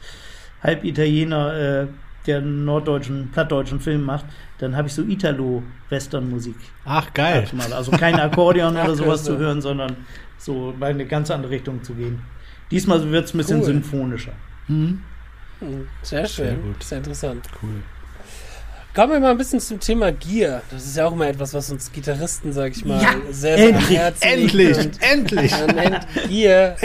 [0.63, 1.87] halb Italiener, äh,
[2.27, 4.27] der einen norddeutschen, plattdeutschen Film macht,
[4.59, 6.57] dann habe ich so Italo-Western-Musik.
[6.85, 7.49] Ach, geil.
[7.53, 7.73] manchmal.
[7.73, 9.97] Also kein Akkordeon oder sowas zu hören, sondern
[10.37, 12.21] so mal in eine ganz andere Richtung zu gehen.
[12.71, 13.65] Diesmal wird es ein bisschen Cool.
[13.67, 14.33] symphonischer.
[14.69, 15.01] Mhm.
[15.61, 16.47] Hm, Sehr schön.
[16.47, 16.83] Sehr gut.
[16.83, 17.49] Sehr interessant.
[17.63, 17.71] Cool.
[18.99, 20.61] Kommen wir mal ein bisschen zum Thema Gear.
[20.73, 23.69] Das ist ja auch immer etwas, was uns Gitarristen, sag ich mal, Ja, sehr, sehr
[23.69, 24.79] am endlich, Herzen Endlich, liegt.
[24.79, 25.53] Und endlich.
[25.53, 26.77] Man nennt Gear.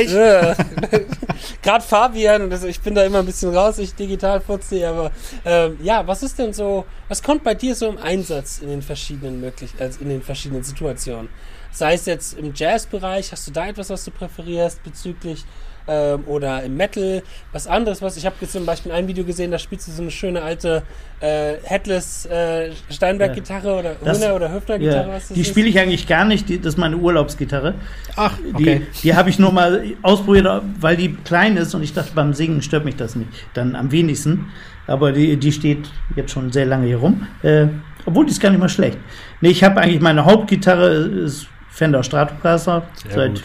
[1.63, 5.12] Gerade Fabian, und das, ich bin da immer ein bisschen raus, ich digital fuzzi, aber
[5.43, 8.84] ähm, ja, was ist denn so, was kommt bei dir so im Einsatz in den
[8.84, 11.30] verschiedenen möglich, also in den verschiedenen Situationen?
[11.71, 15.45] Sei es jetzt im Jazzbereich, hast du da etwas, was du präferierst bezüglich
[15.88, 19.52] ähm, oder im Metal, was anderes, was ich habe jetzt zum Beispiel ein Video gesehen,
[19.52, 20.84] da spielst du so eine schöne alte
[21.19, 26.26] äh, Headless äh, Steinberg-Gitarre oder Das- Höhner oder Höfner-Gitarre, Ja, die spiele ich eigentlich gar
[26.26, 27.76] nicht, die, das ist meine Urlaubsgitarre.
[28.15, 28.88] Ach, Die, okay.
[29.04, 30.48] die habe ich nur mal ausprobiert,
[30.80, 33.30] weil die klein ist und ich dachte, beim Singen stört mich das nicht.
[33.54, 34.52] Dann am wenigsten.
[34.88, 37.26] Aber die, die steht jetzt schon sehr lange hier rum.
[37.41, 37.67] Äh,
[38.06, 38.98] obwohl, die ist gar nicht mal schlecht.
[39.39, 42.84] Nee, ich habe eigentlich meine Hauptgitarre, ist Fender Stratocaster.
[43.04, 43.43] Sehr seit gut.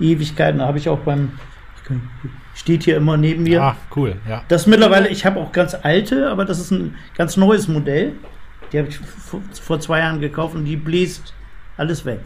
[0.00, 0.58] Ewigkeiten.
[0.58, 1.32] Da habe ich auch beim,
[2.54, 3.62] steht hier immer neben mir.
[3.62, 4.42] Ah, cool, ja.
[4.48, 8.12] Das ist mittlerweile, ich habe auch ganz alte, aber das ist ein ganz neues Modell.
[8.72, 11.34] Die habe ich vor, zwei Jahren gekauft und die bläst
[11.76, 12.20] alles weg.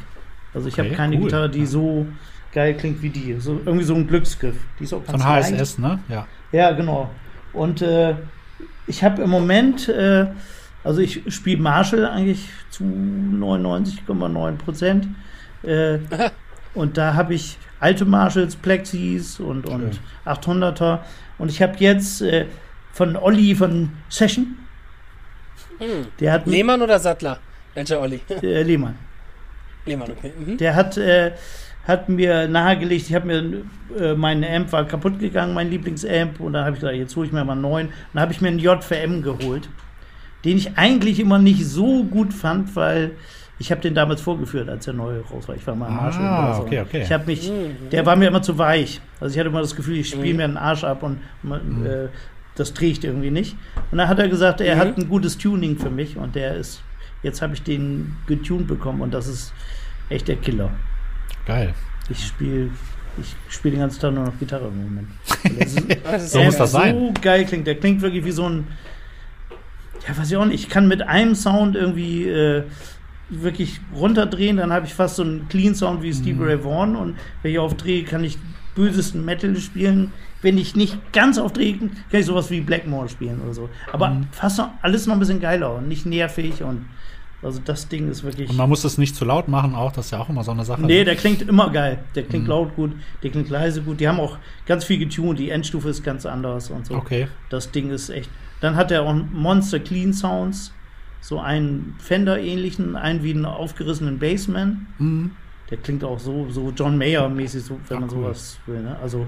[0.55, 1.25] Also ich Okay, habe keine cool.
[1.25, 1.67] Gitarre, die Ja.
[1.67, 2.07] so
[2.53, 3.37] geil klingt wie die.
[3.39, 4.57] So, irgendwie so ein Glücksgriff.
[4.79, 5.61] Die ist auch Von ganz leicht.
[5.61, 5.99] HSS, ne?
[6.09, 6.27] Ja.
[6.53, 7.11] Ja, genau.
[7.53, 8.15] Und äh,
[8.87, 10.27] ich habe im Moment, äh,
[10.85, 15.09] also ich spiele Marshall eigentlich zu 99,9 Prozent.
[15.63, 15.99] Äh,
[16.75, 20.35] und da habe ich alte Marshalls, Plexis und, und Schön.
[20.63, 21.01] 800er.
[21.39, 22.47] Und ich habe jetzt äh,
[22.93, 24.57] von Olli von Session,
[25.79, 26.07] Hm.
[26.19, 27.39] der hat Lehmann oder Sattler?
[27.75, 28.21] Welcher Olli?
[28.43, 28.97] äh, Lehmann.
[29.87, 30.33] Lehmann, okay.
[30.37, 30.57] Mhm.
[30.59, 31.33] Der hat, äh,
[31.87, 33.63] hat mir nahegelegt, ich habe mir,
[33.99, 37.27] äh, mein Amp war kaputt gegangen, mein Lieblingsamp, und dann habe ich gesagt, jetzt hole
[37.27, 37.87] ich mir mal einen neuen.
[37.87, 39.69] Und dann habe ich mir einen JVM geholt,
[40.45, 43.13] den ich eigentlich immer nicht so gut fand, weil
[43.59, 45.57] ich habe den damals vorgeführt, als der neue raus war.
[45.57, 46.17] Ich war mal am Marsch.
[46.19, 46.63] Ah, oder so.
[46.63, 47.03] okay, okay.
[47.03, 47.91] Ich habe mich, Mhm.
[47.91, 49.01] der war mir immer zu weich.
[49.21, 50.37] Also ich hatte immer das Gefühl, ich spiele Mhm.
[50.37, 51.87] mir einen Arsch ab und man, Mhm.
[51.87, 52.09] äh,
[52.55, 53.57] das trägt irgendwie nicht.
[53.91, 54.81] Und dann hat er gesagt, er Mhm.
[54.81, 56.83] hat ein gutes Tuning für mich und der ist,
[57.23, 59.53] jetzt habe ich den getuned bekommen und das ist
[60.09, 60.71] echt der Killer.
[61.47, 61.75] Geil.
[62.11, 62.71] Ich spiele
[63.21, 65.09] ich spiel den ganzen Tag nur noch Gitarre im Moment.
[66.15, 66.95] Ist So muss das sein.
[66.95, 67.67] So geil klingt.
[67.67, 68.69] Der klingt wirklich wie so ein.
[70.07, 70.63] Ja, weiß ich auch nicht.
[70.63, 72.63] Ich kann mit einem Sound irgendwie äh,
[73.31, 74.57] wirklich runterdrehen.
[74.57, 76.43] Dann habe ich fast so einen Clean Sound wie Stevie Mhm.
[76.43, 76.97] Ray Vaughan.
[76.97, 78.39] Und wenn ich aufdrehe, kann ich
[78.75, 80.13] bösesten Metal spielen.
[80.41, 83.69] Wenn ich nicht ganz aufdrehe, kann ich sowas wie Blackmore spielen oder so.
[83.93, 84.27] Aber Mhm.
[84.31, 86.63] fast noch, alles noch ein bisschen geiler und nicht nervig.
[86.63, 86.87] Und
[87.43, 88.49] also das Ding ist wirklich.
[88.49, 89.91] Und man muss es nicht zu laut machen, auch.
[89.93, 90.81] Das ist ja auch immer so eine Sache.
[90.83, 91.05] Nee, ne?
[91.07, 91.99] der klingt immer geil.
[92.15, 92.51] Der klingt Mhm.
[92.51, 93.99] laut gut, der klingt leise gut.
[94.01, 95.39] Die haben auch ganz viel getuned.
[95.41, 96.95] Die Endstufe ist ganz anders und so.
[96.95, 97.27] Okay.
[97.51, 98.31] Das Ding ist echt.
[98.61, 100.73] Dann hat er auch Monster Clean Sounds.
[101.21, 104.87] So einen Fender-ähnlichen, einen wie einen aufgerissenen Bassman.
[104.99, 105.31] Mhm.
[105.71, 108.17] Der klingt auch so, so John Mayer-mäßig, so, wenn Ach, man cool.
[108.25, 108.81] sowas will.
[108.83, 108.97] Ne?
[109.03, 109.27] Also,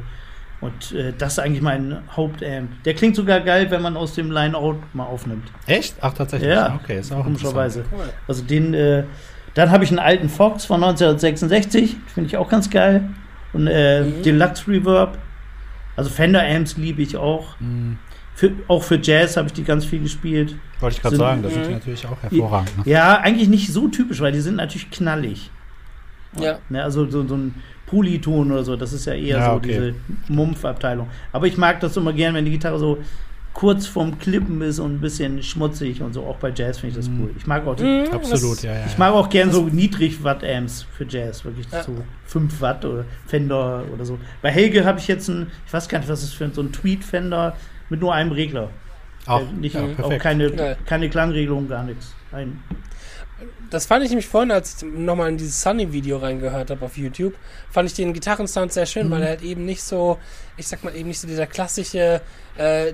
[0.62, 2.83] und äh, das ist eigentlich mein Hauptamp.
[2.85, 5.50] Der klingt sogar geil, wenn man aus dem Line-Out mal aufnimmt.
[5.66, 5.96] Echt?
[6.00, 6.50] Ach, tatsächlich.
[6.50, 7.85] Ja, Okay, ist auch komischerweise.
[7.92, 8.05] Cool.
[8.29, 9.05] Also den, äh,
[9.55, 13.09] dann habe ich einen alten Fox von 1966, finde ich auch ganz geil.
[13.53, 14.22] Und äh, Mhm.
[14.22, 15.18] Deluxe Reverb.
[15.97, 17.59] Also Fender Amps liebe ich auch.
[17.61, 17.99] Mhm.
[18.41, 20.57] Für, auch für Jazz habe ich die ganz viel gespielt.
[20.80, 21.74] Wollte ich gerade sagen, das sind die Mhm.
[21.74, 22.78] natürlich auch hervorragend.
[22.86, 22.91] Ne?
[22.91, 25.51] Ja, eigentlich nicht so typisch, weil die sind natürlich knallig.
[26.41, 26.59] Ja.
[26.70, 29.68] Ne, also so, so ein Polyton oder so, das ist ja eher Ja, so okay.
[29.68, 29.95] diese
[30.32, 31.09] Mumpf-Abteilung.
[31.32, 32.97] Aber ich mag das immer gern, wenn die Gitarre so
[33.53, 36.22] kurz vorm Klippen ist und ein bisschen schmutzig und so.
[36.24, 37.20] Auch bei Jazz finde ich das Mhm.
[37.20, 37.30] cool.
[37.36, 38.86] Ich mag auch die Mhm, Absolut, ja, ja.
[38.86, 38.99] Ich ja.
[38.99, 41.82] mag auch gern so Niedrig-Watt-Amps für Jazz, wirklich Ja.
[41.82, 44.18] so 5 Watt oder Fender oder so.
[44.41, 46.62] Bei Helge habe ich jetzt ein, ich weiß gar nicht, was das für ein, so
[46.62, 47.55] ein Tweet-Fender
[47.91, 48.70] mit nur einem Regler.
[49.26, 50.76] Auch, nicht, ja, auch keine, Geil.
[50.86, 52.14] keine Klangregelung, gar nichts.
[52.32, 52.62] Ein,
[53.71, 57.35] Das fand ich nämlich vorhin, als ich nochmal in dieses Sunny-Video reingehört habe auf YouTube,
[57.71, 59.11] fand ich den Gitarrensound sehr schön, Mhm.
[59.12, 60.18] weil er halt eben nicht so
[60.57, 62.21] ich sag mal eben nicht so dieser klassische
[62.59, 62.93] äh,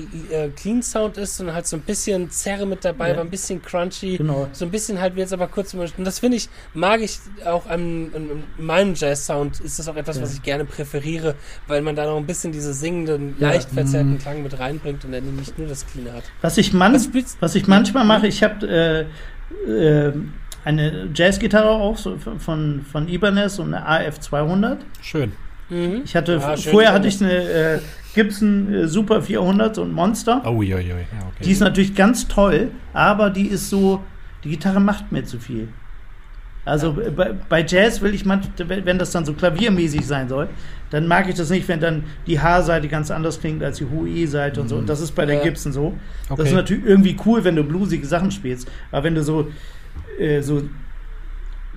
[0.00, 3.14] Jazz-Gitarren-Clean-Sound ist, sondern halt so ein bisschen Zerre mit dabei, Ja.
[3.14, 4.16] aber ein bisschen crunchy.
[4.16, 4.48] Genau.
[4.52, 7.66] So ein bisschen halt, wie jetzt aber kurz Und das finde ich, mag ich auch
[7.66, 10.22] an, an meinem Jazz-Sound, ist das auch etwas, Ja.
[10.22, 11.34] was ich gerne präferiere,
[11.66, 15.36] weil man da noch ein bisschen diese singenden, leicht verzerrten Klang mit reinbringt und dann
[15.36, 16.24] nicht nur das Clean hat.
[16.40, 17.08] Was ich, man, Was
[17.40, 19.04] was ich manchmal mache, ich habe äh,
[19.66, 20.12] äh,
[20.64, 24.78] eine Jazzgitarre auch so von, von Ibanez und eine AF200.
[25.02, 25.32] Schön.
[25.68, 26.02] Mhm.
[26.04, 27.78] Ich hatte, Ah, schön, vorher hatte ich eine äh,
[28.14, 30.42] Gibson äh, Super 400, so ein Monster.
[30.44, 30.86] Oh, ui, ui, ui.
[30.88, 31.44] Ja, okay.
[31.44, 34.02] Die ist natürlich ganz toll, aber die ist so,
[34.44, 35.68] die Gitarre macht mir zu viel.
[36.64, 40.48] Also bei, bei Jazz will ich manchmal, wenn das dann so klaviermäßig sein soll,
[40.90, 44.08] dann mag ich das nicht, wenn dann die H-Seite ganz anders klingt als die hohe
[44.08, 44.76] E-Seite und so.
[44.76, 45.42] Und das ist bei der Ja.
[45.44, 45.94] Gibson so.
[46.28, 46.48] Das Okay.
[46.48, 48.68] ist natürlich irgendwie cool, wenn du bluesige Sachen spielst.
[48.92, 49.48] Aber wenn du so,
[50.18, 50.62] äh, so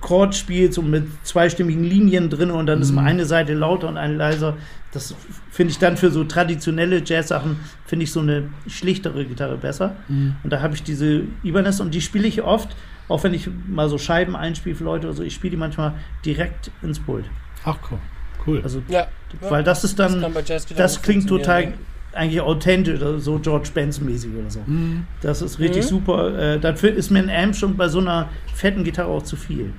[0.00, 3.96] Chord spielst und mit zweistimmigen Linien drin und dann ist mal eine Seite lauter und
[3.96, 4.54] eine leiser,
[4.92, 5.14] das
[5.50, 7.56] finde ich dann für so traditionelle Jazz-Sachen,
[7.86, 9.96] finde ich so eine schlichtere Gitarre besser.
[10.08, 12.76] Und da habe ich diese Ibanez und die spiele ich oft,
[13.08, 15.94] auch wenn ich mal so Scheiben einspiele für Leute oder so, ich spiele die manchmal
[16.24, 17.24] direkt ins Pult.
[17.64, 17.98] Ach, cool.
[18.46, 18.60] Cool.
[18.62, 19.06] Also, Ja.
[19.48, 23.70] weil das ist Das dann, Jazz-Gitarren das klingt total funktionieren, eigentlich authentisch, also so George
[23.74, 24.60] Benson-mäßig oder so.
[24.66, 25.06] Mhm.
[25.20, 25.88] Das ist richtig Mhm.
[25.88, 26.38] super.
[26.38, 29.72] Äh, dafür ist mir ein Amp schon bei so einer fetten Gitarre auch zu viel.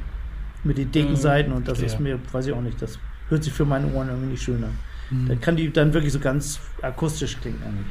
[0.63, 1.15] Mit den dicken Mhm.
[1.15, 1.95] Seiten und das Verstehe.
[1.95, 2.97] ist mir, weiß ich auch nicht, das
[3.29, 4.77] hört sich für meine Ohren irgendwie nicht schön an.
[5.11, 5.27] Mhm.
[5.27, 7.85] Da kann die dann wirklich so ganz akustisch klingen eigentlich.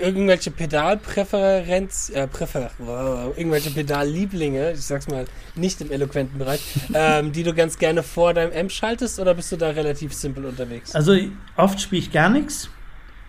[0.00, 6.60] Irgendwelche Pedalpräferenz, äh, Präfer, wow, irgendwelche Pedallieblinge, ich sag's mal nicht im eloquenten Bereich,
[6.94, 10.44] ähm, die du ganz gerne vor deinem Amp schaltest oder bist du da relativ simpel
[10.46, 10.94] unterwegs?
[10.94, 11.16] Also
[11.56, 12.70] oft spiele ich gar nichts.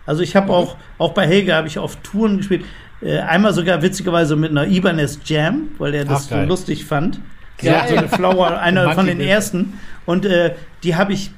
[0.06, 0.52] Also ich habe Mhm.
[0.52, 2.64] auch, auch bei Helga habe ich auf Touren gespielt.
[3.02, 7.20] Äh, einmal sogar witzigerweise mit einer Ibanez Jam, weil er das Ach, so lustig fand.
[7.58, 7.84] Geil.
[7.88, 9.78] So eine Flower, einer von den ersten.
[10.06, 11.30] Und äh, die habe ich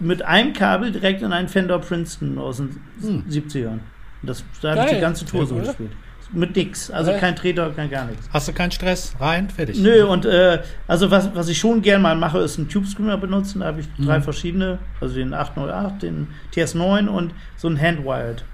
[0.00, 3.24] mit einem Kabel direkt in einen Fender Princeton aus den Hm.
[3.28, 3.78] 70ern.
[4.22, 5.64] Und Das, da habe ich die ganze Tour Ja, so oder?
[5.66, 5.92] gespielt.
[6.30, 6.90] Mit nix.
[6.90, 7.18] Also Ja.
[7.18, 8.28] kein Treter, kein gar nichts.
[8.30, 9.14] Hast du keinen Stress?
[9.18, 9.78] Rein, fertig.
[9.80, 13.16] Nö, und äh, also was, was ich schon gern mal mache, ist einen Tube Screamer
[13.16, 13.60] benutzen.
[13.60, 14.22] Da habe ich drei Mhm.
[14.24, 18.44] verschiedene, also den 808, den TS9 und so einen Handwired.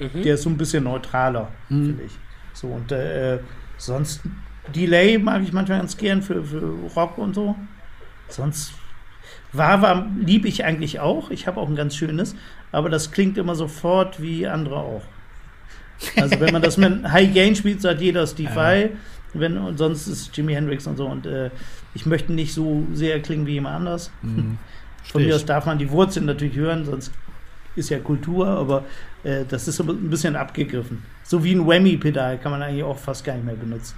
[0.00, 0.22] Mhm.
[0.22, 1.86] Der ist so ein bisschen neutraler, Mhm.
[1.86, 2.12] finde ich.
[2.52, 3.38] So, und äh,
[3.76, 4.22] sonst
[4.74, 7.54] Delay mag ich manchmal ganz gern für, für Rock und so.
[8.28, 8.72] Sonst
[9.52, 11.30] Wawa liebe ich eigentlich auch.
[11.30, 12.36] Ich habe auch ein ganz schönes,
[12.72, 15.02] aber das klingt immer sofort wie andere auch.
[16.16, 18.56] Also wenn man das mit High Gain spielt, sagt jeder Steve Ja.
[18.56, 18.90] Vai.
[19.32, 21.06] Wenn, und sonst ist Jimi Hendrix und so.
[21.06, 21.50] Und äh,
[21.94, 24.10] ich möchte nicht so sehr klingen wie jemand anders.
[24.22, 24.58] Mhm.
[25.04, 27.10] Von mir aus darf man die Wurzeln natürlich hören, sonst
[27.74, 28.84] ist ja Kultur, aber
[29.24, 31.02] äh, das ist aber ein bisschen abgegriffen.
[31.24, 33.94] So wie ein Whammy-Pedal kann man eigentlich auch fast gar nicht mehr benutzen.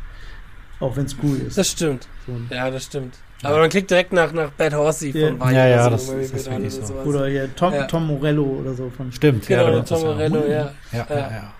[0.80, 1.58] Auch wenn es cool ist.
[1.58, 2.06] Das stimmt.
[2.26, 3.16] So Ja, das stimmt.
[3.42, 5.28] Aber man klingt direkt nach, nach Bad Horsey Ja.
[5.28, 6.92] von Weihe Ja, ja, oder das- so, das ist wirklich oder so.
[6.94, 7.06] sowas.
[7.06, 7.84] oder hier Tom, Ja.
[7.86, 9.10] Tom Morello oder so von.
[9.12, 10.06] Stimmt, Genau, ja, Tom ja.
[10.12, 10.48] Morello, ja.
[10.48, 11.06] Ja, Ja.
[11.10, 11.54] ja, ja.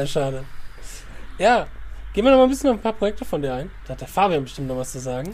[0.00, 0.44] Ja, schade.
[1.38, 1.66] Ja,
[2.12, 3.70] gehen wir noch mal ein bisschen auf ein paar Projekte von dir ein.
[3.86, 5.30] Da hat der Fabian bestimmt noch was zu sagen.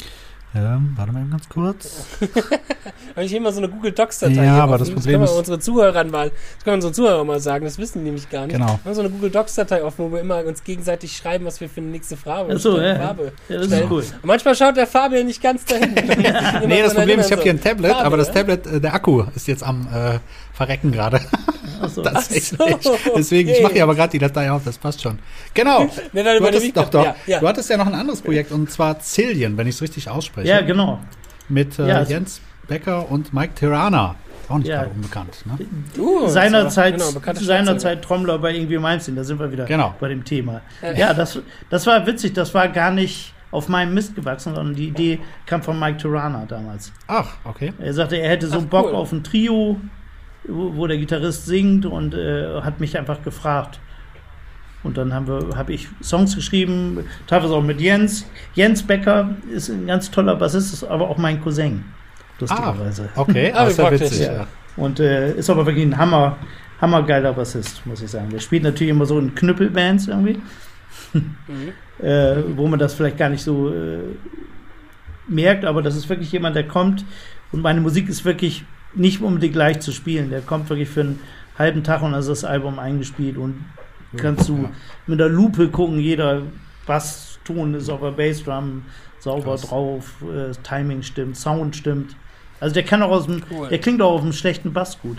[0.53, 2.07] Ähm, warte mal eben ganz kurz.
[3.14, 4.44] Habe ich hier mal so eine Google Docs-Datei.
[4.44, 4.78] Ja, aber offen.
[4.80, 7.64] das Problem können wir ist- unsere Zuhörer mal, das können wir unseren Zuhörern mal sagen,
[7.64, 8.55] das wissen die nämlich gar nicht.
[8.57, 8.66] Genau.
[8.82, 11.68] Wir haben so eine Google Docs-Datei offen, wo wir immer uns gegenseitig schreiben, was wir
[11.68, 12.96] für eine nächste Frage Ach so, ja.
[12.96, 13.84] Farbe Ja, das stellen.
[13.84, 14.03] ist cool.
[14.03, 15.94] Und manchmal schaut der Fabian nicht ganz dahin.
[16.66, 18.32] Nee, das Problem ist, ich habe hier ein Tablet, Farbe, aber das?
[18.32, 20.18] Tablet, äh, der Akku ist jetzt am äh,
[20.53, 21.20] Verrecken gerade.
[21.80, 22.03] Achso.
[22.03, 23.11] Das ist echt Ach so, nicht.
[23.16, 23.62] Deswegen, ich okay.
[23.62, 25.18] mache hier aber gerade die Datei auf, das passt schon.
[25.55, 25.88] Genau.
[26.12, 27.05] Nee, dann Du hattest, doch, doch.
[27.05, 27.40] Ja, ja.
[27.40, 30.48] Du hattest ja noch ein anderes Projekt und zwar Zillion, wenn ich es richtig ausspreche.
[30.48, 30.98] Ja, genau.
[31.48, 34.14] Mit äh, Ja, Jens Becker und Mike Tirana.
[34.48, 34.78] Auch nicht Ja.
[34.82, 35.44] gerade unbekannt.
[35.46, 35.59] Ne?
[35.96, 39.94] Uh, seinerzeit, genau, seinerzeit Trommler bei irgendwie Malmsteen, da sind wir wieder Genau.
[40.01, 40.61] bei dem Thema.
[40.82, 40.92] Ja.
[40.92, 41.38] Ja, das,
[41.70, 45.62] das war witzig, das war gar nicht auf meinem Mist gewachsen, sondern die Idee kam
[45.62, 46.92] von Mike Tirana damals.
[47.07, 47.72] Ach, okay.
[47.78, 48.94] Er sagte, er hätte so Ach, Bock cool.
[48.96, 49.76] auf ein Trio,
[50.45, 53.80] wo, wo der Gitarrist singt und äh, hat mich einfach gefragt.
[54.82, 58.26] Und dann habe ich Songs geschrieben, teilweise auch mit Jens.
[58.55, 61.84] Jens Becker ist ein ganz toller Bassist, ist aber auch mein Cousin,
[62.38, 63.11] lustigerweise.
[63.14, 64.18] Okay, Ah, ah, wie ist ja praktisch.
[64.18, 64.32] Ja.
[64.32, 64.47] Ja.
[64.76, 66.38] Und äh, ist aber wirklich ein Hammer,
[66.80, 68.30] hammergeiler Bassist, muss ich sagen.
[68.30, 70.41] Der spielt natürlich immer so in Knüppelbands irgendwie,
[71.12, 71.72] Mhm.
[72.05, 73.99] äh, wo man das vielleicht gar nicht so äh,
[75.28, 77.05] merkt, aber das ist wirklich jemand, der kommt
[77.53, 78.64] und meine Musik ist wirklich
[78.95, 80.30] nicht unbedingt leicht zu spielen.
[80.30, 81.18] Der kommt wirklich für einen
[81.59, 83.64] halben Tag und dann ist das Album eingespielt und
[84.16, 84.70] kannst du Ja.
[85.07, 86.43] mit der Lupe gucken, jeder
[86.86, 88.82] Basston ist auf der Bassdrum
[89.18, 89.62] sauber Krass.
[89.62, 92.16] drauf, äh, Timing stimmt, Sound stimmt.
[92.59, 93.68] Also der kann auch aus dem, Cool.
[93.68, 95.18] der klingt auch auf einem schlechten Bass gut.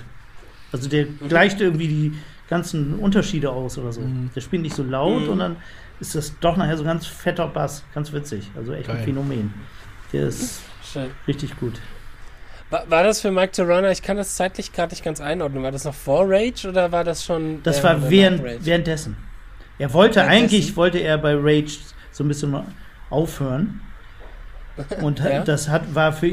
[0.71, 2.13] Also der gleicht irgendwie die
[2.49, 4.01] ganzen Unterschiede aus oder so.
[4.01, 4.29] Mhm.
[4.35, 5.29] Der spielt nicht so laut Mhm.
[5.29, 5.55] und dann
[5.99, 8.49] ist das doch nachher so ein ganz fetter Bass, ganz witzig.
[8.55, 9.05] Also echt ein Geil.
[9.05, 9.53] Phänomen.
[10.11, 11.07] Der ist Schön.
[11.27, 11.79] richtig gut.
[12.71, 13.91] War, war das für Mike Tirana?
[13.91, 15.61] Ich kann das zeitlich gerade nicht ganz einordnen.
[15.61, 17.61] War das noch vor Rage oder war das schon.
[17.63, 19.15] Das der- war während, währenddessen.
[19.77, 20.43] Er wollte Währenddessen?
[20.43, 21.77] eigentlich, wollte er bei Rage
[22.11, 22.65] so ein bisschen mal
[23.09, 23.81] aufhören.
[25.01, 25.43] Und Ja.
[25.43, 26.31] das hat, war für,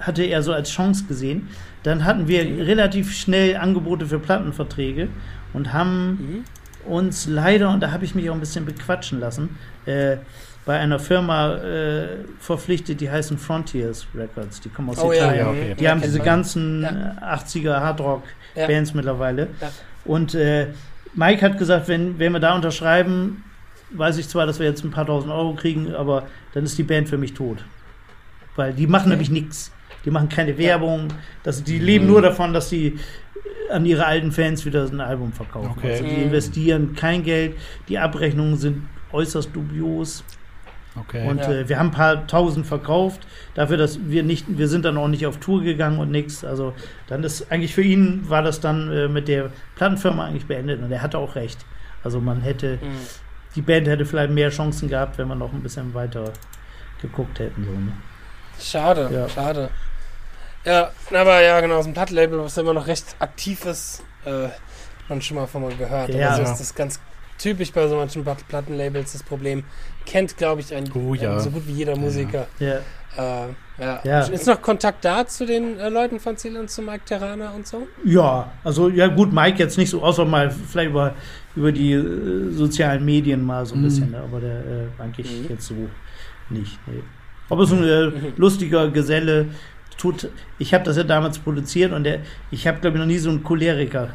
[0.00, 1.48] hatte er so als Chance gesehen.
[1.82, 5.08] Dann hatten wir relativ schnell Angebote für Plattenverträge
[5.54, 6.44] und haben
[6.86, 6.90] Mhm.
[6.92, 10.18] uns leider, und da habe ich mich auch ein bisschen bequatschen lassen, äh,
[10.66, 12.06] bei einer Firma äh,
[12.40, 14.60] verpflichtet, die heißen Frontiers Records.
[14.60, 15.38] Die kommen aus Oh ja, Italien.
[15.44, 15.74] ja, okay.
[15.78, 16.24] Die haben kennt diese man.
[16.26, 17.16] ganzen Ja.
[17.20, 17.80] äh, 80er Ja.
[17.80, 19.48] Hardrock-Bands mittlerweile.
[19.60, 19.70] Ja.
[20.04, 20.68] Und äh,
[21.14, 23.44] Mike hat gesagt, wenn, wenn wir da unterschreiben,
[23.90, 26.82] weiß ich zwar, dass wir jetzt ein paar tausend Euro kriegen, aber dann ist die
[26.82, 27.64] Band für mich tot.
[28.56, 29.70] Weil die machen nämlich nichts.
[30.04, 31.08] Die machen keine Werbung.
[31.42, 32.98] Das, die leben nur davon, dass sie
[33.70, 35.72] an ihre alten Fans wieder ein Album verkaufen.
[35.76, 35.92] Okay.
[35.92, 36.22] Also die Mhm.
[36.24, 37.56] investieren kein Geld.
[37.88, 40.24] Die Abrechnungen sind äußerst dubios.
[40.96, 41.26] Okay.
[41.28, 41.50] Und Ja.
[41.50, 45.08] äh, wir haben ein paar tausend verkauft, dafür, dass wir nicht, wir sind dann auch
[45.08, 46.44] nicht auf Tour gegangen und nichts.
[46.44, 46.72] Also
[47.08, 50.92] dann ist eigentlich für ihn war das dann äh, mit der Plattenfirma eigentlich beendet und
[50.92, 51.58] er hatte auch recht.
[52.04, 52.98] Also man hätte, Mhm.
[53.56, 56.32] die Band hätte vielleicht mehr Chancen gehabt, wenn wir noch ein bisschen weiter
[57.02, 57.64] geguckt hätten.
[57.64, 57.92] So, ne?
[58.60, 59.28] Schade, Ja.
[59.28, 59.70] schade.
[60.64, 64.52] Ja, aber ja, genau, aus dem Plattenlabel, was immer noch recht aktiv ist, äh, hat
[65.08, 66.14] man schon mal von mal gehört.
[66.14, 66.28] Ja.
[66.34, 67.00] Aber so ist das ganz
[67.38, 69.64] typisch bei so manchen Plat- Plattenlabels das Problem.
[70.06, 71.34] Kennt, glaube ich, ein, Oh, ja.
[71.34, 72.46] ein, so gut wie jeder Musiker.
[72.58, 72.76] Ja.
[73.16, 74.00] Äh, ja.
[74.04, 74.20] Ja.
[74.26, 77.86] Ist noch Kontakt da zu den äh, Leuten von Ziel zu Mike Terrana und so?
[78.04, 81.14] ja, also ja gut, Mike jetzt nicht so, außer mal vielleicht über,
[81.56, 83.84] über die äh, sozialen Medien mal so ein Mhm.
[83.84, 84.18] bisschen, ne?
[84.18, 85.46] aber der äh, eigentlich Mhm.
[85.48, 85.74] jetzt so
[86.50, 86.78] nicht.
[86.86, 87.02] Nee.
[87.50, 88.32] Aber so ein äh, Mhm.
[88.36, 89.46] lustiger Geselle.
[89.96, 90.28] Tut,
[90.58, 92.18] ich habe das ja damals produziert und der,
[92.50, 94.10] ich habe glaube ich noch nie so einen Choleriker.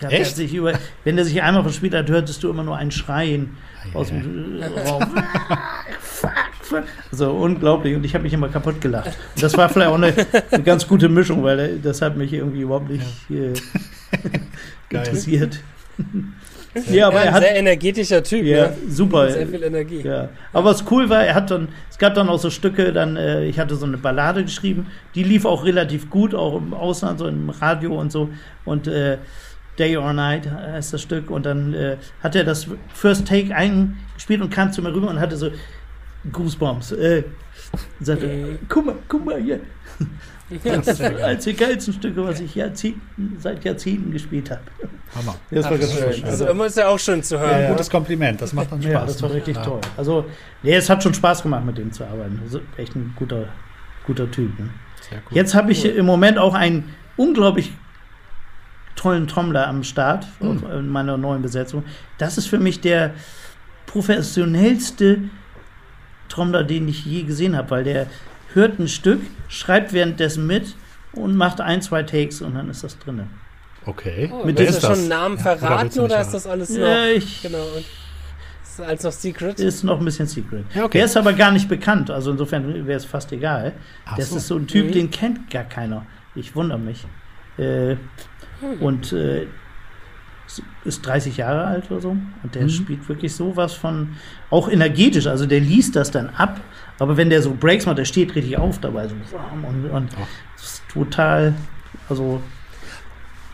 [0.00, 0.36] Der Echt?
[0.36, 0.72] Sich über,
[1.04, 3.56] wenn der sich einmal verspielt hat, hörtest du immer nur ein Schreien
[3.94, 4.16] aus Ja.
[4.16, 5.04] dem äh, Raum.
[7.12, 9.06] So unglaublich und ich habe mich immer kaputt gelacht.
[9.34, 10.12] Und das war vielleicht auch eine,
[10.50, 13.52] eine ganz gute Mischung, weil äh, das hat mich irgendwie überhaupt nicht äh,
[14.90, 15.06] Geil.
[15.06, 15.60] interessiert.
[16.90, 18.76] ja, aber ja, er hat sehr energetischer Typ, ja, ne?
[18.88, 19.30] super.
[19.30, 20.02] Sehr viel Energie.
[20.02, 20.28] Ja.
[20.52, 23.46] Aber was cool war, er hat dann, es gab dann auch so Stücke, dann, äh,
[23.46, 27.26] ich hatte so eine Ballade geschrieben, die lief auch relativ gut, auch im Ausland, so
[27.26, 28.28] im Radio und so.
[28.66, 29.16] Und äh,
[29.78, 31.30] Day or Night heißt das Stück.
[31.30, 35.20] Und dann äh, hat er das First Take eingespielt und kam zu mir rüber und
[35.20, 35.50] hatte so
[36.32, 36.92] Goosebumps.
[36.92, 37.24] Äh,
[38.00, 38.58] und sagte, Mhm.
[38.68, 39.60] guck mal, guck mal hier.
[40.64, 40.98] Das.
[41.02, 44.62] Eins der geilsten Stücke, was ich Jahrzehnten, seit Jahrzehnten gespielt habe.
[45.14, 45.34] Hammer.
[45.50, 46.12] Das war Ach, ganz schön.
[46.14, 46.24] schön.
[46.24, 47.50] Also immer ist ja auch schön zu hören.
[47.50, 47.70] Ja, ja.
[47.70, 48.92] Gutes Kompliment, das macht dann Spaß.
[48.92, 49.62] Ja, das war richtig Ja.
[49.62, 49.80] toll.
[49.98, 50.24] Also,
[50.62, 52.40] nee, es hat schon Spaß gemacht, mit dem zu arbeiten.
[52.42, 53.44] Also, echt ein guter,
[54.06, 54.58] guter Typ.
[54.58, 54.70] Ne?
[55.10, 55.36] Sehr cool.
[55.36, 55.90] Jetzt habe ich Cool.
[55.90, 57.72] im Moment auch einen unglaublich
[58.98, 60.62] tollen Trommler am Start Hm.
[60.72, 61.84] in meiner neuen Besetzung.
[62.18, 63.12] Das ist für mich der
[63.86, 65.18] professionellste
[66.28, 68.06] Trommler, den ich je gesehen habe, weil der
[68.54, 70.74] hört ein Stück, schreibt währenddessen mit
[71.12, 73.22] und macht ein, zwei Takes und dann ist das drin.
[73.86, 74.30] Okay.
[74.32, 74.98] Oh, Mit ist schon das?
[74.98, 76.78] einen Namen Ja, oder verraten du oder, ist das alles noch?
[76.78, 77.58] Ja, ich, Genau.
[77.76, 77.78] und
[78.62, 79.60] Ist das alles noch Secret?
[79.60, 80.64] ist noch ein bisschen secret.
[80.74, 80.98] Ja, okay.
[80.98, 83.72] Der ist aber gar nicht bekannt, also insofern wäre es fast egal.
[84.04, 84.36] Ach Das so.
[84.36, 84.92] ist so ein Typ, Mhm.
[84.92, 86.04] den kennt gar keiner.
[86.34, 87.06] Ich wundere mich.
[87.56, 87.96] Äh.
[88.80, 89.46] Und äh,
[90.84, 92.10] ist 30 Jahre alt oder so.
[92.10, 92.68] Und der Mhm.
[92.70, 94.16] spielt wirklich sowas von,
[94.50, 95.26] auch energetisch.
[95.26, 96.60] Also der liest das dann ab.
[96.98, 99.06] Aber wenn der so Breaks macht, der steht richtig auf dabei.
[99.08, 99.14] So,
[99.68, 100.08] und, und
[100.56, 101.52] ist total,
[102.08, 102.40] also,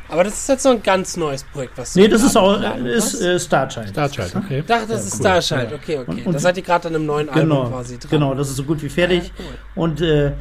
[0.08, 2.54] Aber das ist jetzt so ein ganz neues Projekt, was du nee, das ist auch,
[2.54, 3.88] geplant ist äh, Starchild.
[3.88, 4.58] Starchild, okay.
[4.60, 5.20] Ich dachte, das ist cool.
[5.42, 5.72] Starchild.
[5.72, 6.10] Okay, okay.
[6.10, 8.10] Und- und- da seid ihr gerade an einem neuen Genau, Album quasi dran.
[8.10, 9.24] genau, das ist so gut wie fertig.
[9.24, 9.54] Ja, cool.
[9.82, 10.32] Und äh,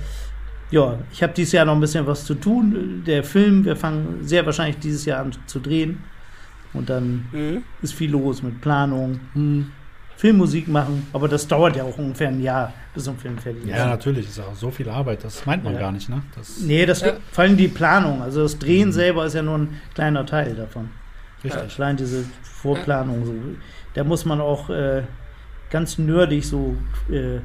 [0.74, 3.04] ja, ich habe dieses Jahr noch ein bisschen was zu tun.
[3.06, 6.00] Der Film, wir fangen sehr wahrscheinlich dieses Jahr an zu drehen.
[6.74, 7.64] Und dann Mhm.
[7.84, 9.72] ist viel los mit Planung, Hm.
[10.16, 11.06] Filmmusik machen.
[11.14, 13.70] Aber das dauert ja auch ungefähr ein Jahr, bis so ein Film fertig ist.
[13.70, 15.80] Ja, natürlich, ist auch so viel Arbeit, das meint man Ja.
[15.82, 16.22] gar nicht, ne?
[16.36, 17.14] Das Nee, das Ja.
[17.32, 18.22] vor allem die Planung.
[18.22, 18.94] Also das Drehen Mhm.
[18.94, 20.90] selber ist ja nur ein kleiner Teil davon.
[21.44, 21.78] richtig.
[21.78, 23.26] Allein diese Vorplanung.
[23.26, 23.34] So.
[23.96, 25.04] Da muss man auch äh,
[25.70, 26.78] ganz nerdig so
[27.12, 27.40] äh,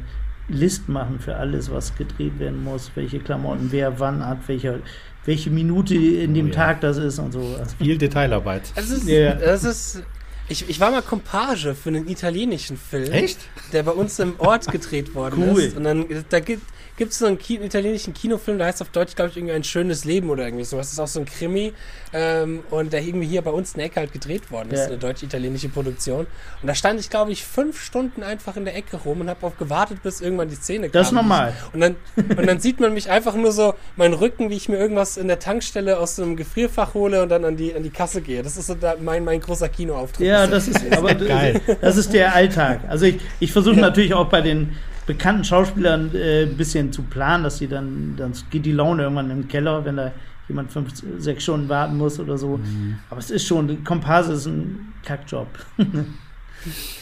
[0.49, 4.81] Listen machen für alles, was gedreht werden muss, welche Klamotten wer wann hat, welche,
[5.25, 6.55] welche Minute in dem Oh ja.
[6.55, 7.57] Tag das ist und so.
[7.79, 8.63] Viel Detailarbeit.
[8.75, 9.33] Es ist, Ja.
[9.35, 10.03] es ist
[10.51, 13.39] ich, ich war mal Kompage für einen italienischen Film, Echt?
[13.75, 15.61] der bei uns im Ort gedreht worden Cool.
[15.61, 15.77] ist.
[15.77, 16.63] Und dann da gibt
[17.01, 20.05] es so einen Ki italienischen Kinofilm, der heißt auf Deutsch, glaube ich, irgendwie ein schönes
[20.05, 20.87] Leben oder irgendwie sowas.
[20.87, 21.73] Das ist auch so ein Krimi
[22.13, 24.87] ähm, und der irgendwie hier bei uns in der Ecke halt gedreht worden ist, Ja.
[24.87, 26.27] eine deutsch-italienische Produktion.
[26.63, 29.47] Und da stand ich, glaube ich, fünf Stunden einfach in der Ecke rum und habe
[29.47, 30.93] auf gewartet, bis irgendwann die Szene kam.
[30.93, 31.53] das ist normal.
[31.73, 34.77] Und dann, und dann sieht man mich einfach nur so, meinen Rücken, wie ich mir
[34.79, 37.91] irgendwas in der Tankstelle aus so einem Gefrierfach hole und dann an die, an die
[37.91, 38.43] Kasse gehe.
[38.43, 40.27] Das ist so da mein, mein großer Kinoauftritt.
[40.27, 41.61] Ja, das ist, aber Geil.
[41.81, 42.81] das ist der Alltag.
[42.89, 44.77] Also ich, ich versuche natürlich auch bei den
[45.09, 49.31] bekannten Schauspielern äh, ein bisschen zu planen, dass sie dann, dann geht die Laune irgendwann
[49.31, 50.13] im Keller, wenn da
[50.49, 52.59] jemand fünf, sechs Stunden warten muss oder so.
[52.59, 52.99] Mhm.
[53.11, 55.49] Aber es ist schon, Komparse ist ein Kackjob.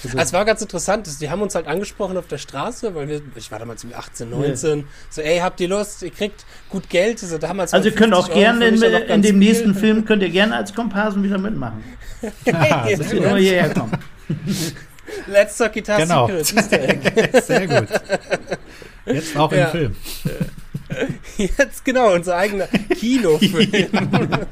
[0.05, 3.23] Also es war ganz interessant, die haben uns halt angesprochen auf der Straße, weil wir,
[3.37, 7.23] ich war damals irgendwie 18, 19, so, ey, habt ihr Lust, ihr kriegt gut Geld,
[7.23, 9.39] also damals Also ihr könnt auch 50 Euro gerne in, ja in dem viel.
[9.39, 11.83] nächsten Film, könnt ihr gerne als Komparsen wieder mitmachen.
[12.23, 12.29] Ah,
[12.91, 13.93] Ja, Dass sehr ihr nur hierher kommen.
[15.27, 16.29] Let's Talk Guitar Genau.
[16.29, 17.41] Egg.
[17.43, 17.89] Sehr gut.
[19.07, 19.67] Jetzt auch Ja.
[19.67, 19.97] im Film.
[21.37, 22.67] Jetzt genau, unser eigener
[22.99, 23.89] Kinofilm.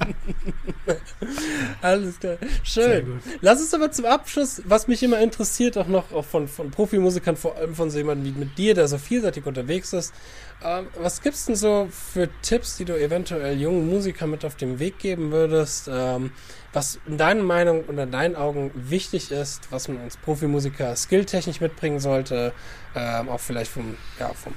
[1.82, 2.36] Alles klar.
[2.62, 3.20] Schön.
[3.40, 7.36] Lass uns aber zum Abschluss, was mich immer interessiert, auch noch auch von, von Profimusikern,
[7.36, 10.14] vor allem von so jemandem wie mit dir, der so vielseitig unterwegs ist.
[10.62, 14.78] Ähm, was gibt's denn so für Tipps, die du eventuell jungen Musikern mit auf den
[14.78, 15.88] Weg geben würdest?
[15.92, 16.32] Ähm,
[16.72, 21.60] was in deiner Meinung und in deinen Augen wichtig ist, was man als Profimusiker skilltechnisch
[21.60, 22.52] mitbringen sollte,
[22.96, 24.54] ähm, auch vielleicht vom, ja, vom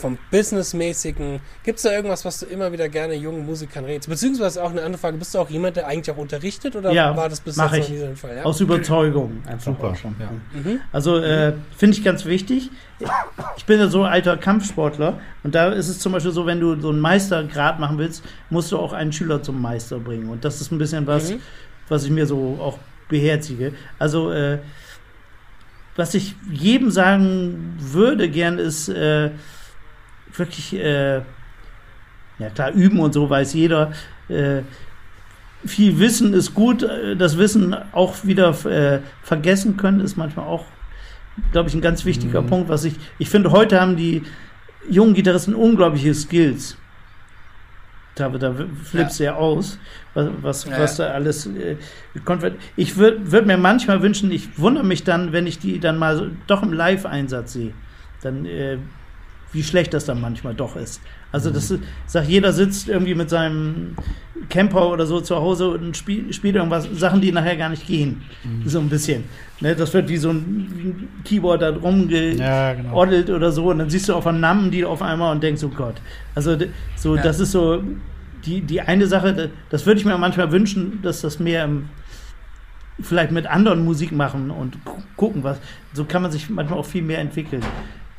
[0.00, 1.40] vom Businessmäßigen.
[1.64, 4.08] Gibt es da irgendwas, was du immer wieder gerne jungen Musikern redest?
[4.08, 7.16] Beziehungsweise auch eine andere Frage, bist du auch jemand, der eigentlich auch unterrichtet oder Ja,
[7.16, 7.80] war das bis jetzt ich.
[7.80, 8.36] noch nie ein Fall?
[8.36, 8.42] Ja?
[8.44, 10.14] Aus Überzeugung einfach Super, schon.
[10.18, 10.30] ja.
[10.58, 10.80] Mhm.
[10.92, 12.70] Also äh, finde ich ganz wichtig.
[13.56, 16.78] Ich bin ja so alter Kampfsportler und da ist es zum Beispiel so, wenn du
[16.80, 20.28] so einen Meistergrad machen willst, musst du auch einen Schüler zum Meister bringen.
[20.28, 21.40] Und das ist ein bisschen was, Mhm.
[21.88, 22.78] was ich mir so auch
[23.08, 23.72] beherzige.
[23.98, 24.58] Also äh,
[25.96, 29.30] was ich jedem sagen würde gern ist äh,
[30.36, 31.16] wirklich, äh,
[32.38, 33.92] ja klar, üben und so weiß jeder.
[34.28, 34.62] Äh,
[35.64, 40.64] viel Wissen ist gut, äh, das Wissen auch wieder äh, vergessen können ist manchmal auch,
[41.52, 42.46] glaube ich, ein ganz wichtiger Mhm.
[42.46, 44.22] Punkt, was ich, ich finde, heute haben die
[44.88, 46.76] jungen Gitarristen unglaubliche Skills.
[48.14, 48.54] Da, da
[48.84, 49.78] flippst du ja aus,
[50.14, 51.76] was, was, Ja, was da alles äh,
[52.14, 52.56] wird.
[52.76, 56.16] Ich würde würd mir manchmal wünschen, ich wundere mich dann, wenn ich die dann mal
[56.16, 57.72] so, doch im Live-Einsatz sehe,
[58.22, 58.78] dann äh,
[59.52, 61.00] wie schlecht das dann manchmal doch ist.
[61.32, 63.96] Also das ist, sag jeder sitzt irgendwie mit seinem
[64.48, 68.22] Camper oder so zu Hause und spiel, spielt irgendwas, Sachen, die nachher gar nicht gehen.
[68.64, 69.24] So ein bisschen.
[69.60, 72.90] Ne, das wird wie so ein, Keyboard da drum Ja, genau.
[72.90, 75.62] geordelt oder so und dann siehst du auf einen Namen die auf einmal und denkst,
[75.64, 75.96] oh Gott.
[76.34, 76.56] Also
[76.96, 77.22] so, Ja.
[77.22, 77.82] das ist so
[78.46, 81.88] die, die eine Sache, da- das würde ich mir manchmal wünschen, dass das mehr im,
[83.00, 85.58] vielleicht mit anderen Musik machen und gu- gucken, was.
[85.92, 87.62] So kann man sich manchmal auch viel mehr entwickeln.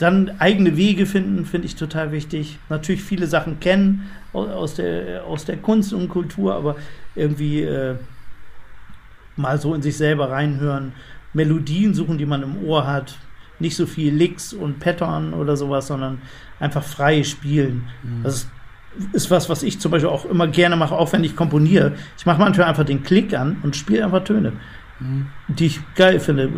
[0.01, 2.57] Dann eigene Wege finden, finde ich total wichtig.
[2.69, 6.75] Natürlich viele Sachen kennen au- aus der, aus der Kunst und Kultur, aber
[7.15, 7.95] irgendwie äh,
[9.35, 10.93] mal so in sich selber reinhören.
[11.33, 13.17] Melodien suchen, die man im Ohr hat.
[13.59, 16.19] Nicht so viel Licks und Pattern oder sowas, sondern
[16.59, 17.83] einfach frei spielen.
[18.23, 18.49] Das ist
[19.13, 21.93] ist was, was ich zum Beispiel auch immer gerne mache, auch wenn ich komponiere.
[22.17, 24.51] Ich mache manchmal einfach den Klick an und spiele einfach Töne,
[25.47, 26.49] die ich geil finde.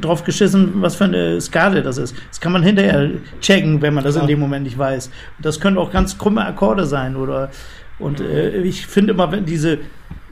[0.00, 2.16] Drauf geschissen, was für eine Skala das ist.
[2.28, 3.10] Das kann man hinterher
[3.40, 4.24] checken, wenn man das Klar.
[4.24, 5.10] in dem Moment nicht weiß.
[5.40, 7.50] Das können auch ganz krumme Akkorde sein oder
[7.98, 9.78] und äh, ich finde immer, wenn diese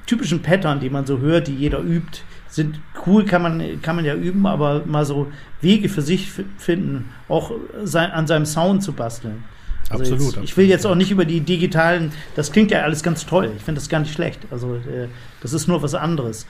[0.07, 4.05] typischen Pattern, die man so hört, die jeder übt, sind cool, kann man, kann man
[4.05, 5.29] ja üben, aber mal so
[5.61, 7.53] Wege für sich finden, auch
[7.83, 9.45] sein, an seinem Sound zu basteln.
[9.91, 12.83] Also Absolut, Jetzt, ich will absolut, jetzt auch nicht über die digitalen, das klingt ja
[12.83, 13.51] alles ganz toll.
[13.57, 14.41] Ich finde das gar nicht schlecht.
[14.51, 15.09] Also äh,
[15.43, 16.47] das ist nur was anderes.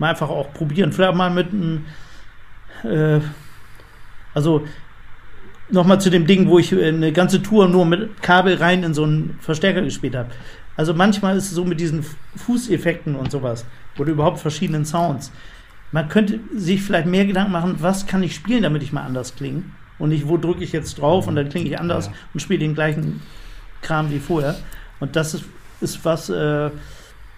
[0.00, 0.92] Mal einfach auch probieren.
[0.92, 1.84] Vielleicht mal mit einem,
[2.82, 3.20] äh,
[4.34, 4.66] also
[5.70, 8.94] nochmal zu dem Ding, wo ich äh, eine ganze Tour nur mit Kabel rein in
[8.94, 10.30] so einen Verstärker gespielt habe.
[10.74, 12.02] Also manchmal ist es so mit diesen
[12.36, 13.66] Fußeffekten und sowas
[13.98, 15.30] oder überhaupt verschiedenen Sounds.
[15.92, 19.36] Man könnte sich vielleicht mehr Gedanken machen, was kann ich spielen, damit ich mal anders
[19.36, 19.64] klinge.
[19.98, 22.12] Und nicht, wo drücke ich jetzt drauf und dann klinge ich anders Ja.
[22.32, 23.20] und spiele den gleichen
[23.82, 24.54] Kram wie vorher.
[24.98, 25.44] Und das ist,
[25.82, 26.70] ist was, äh,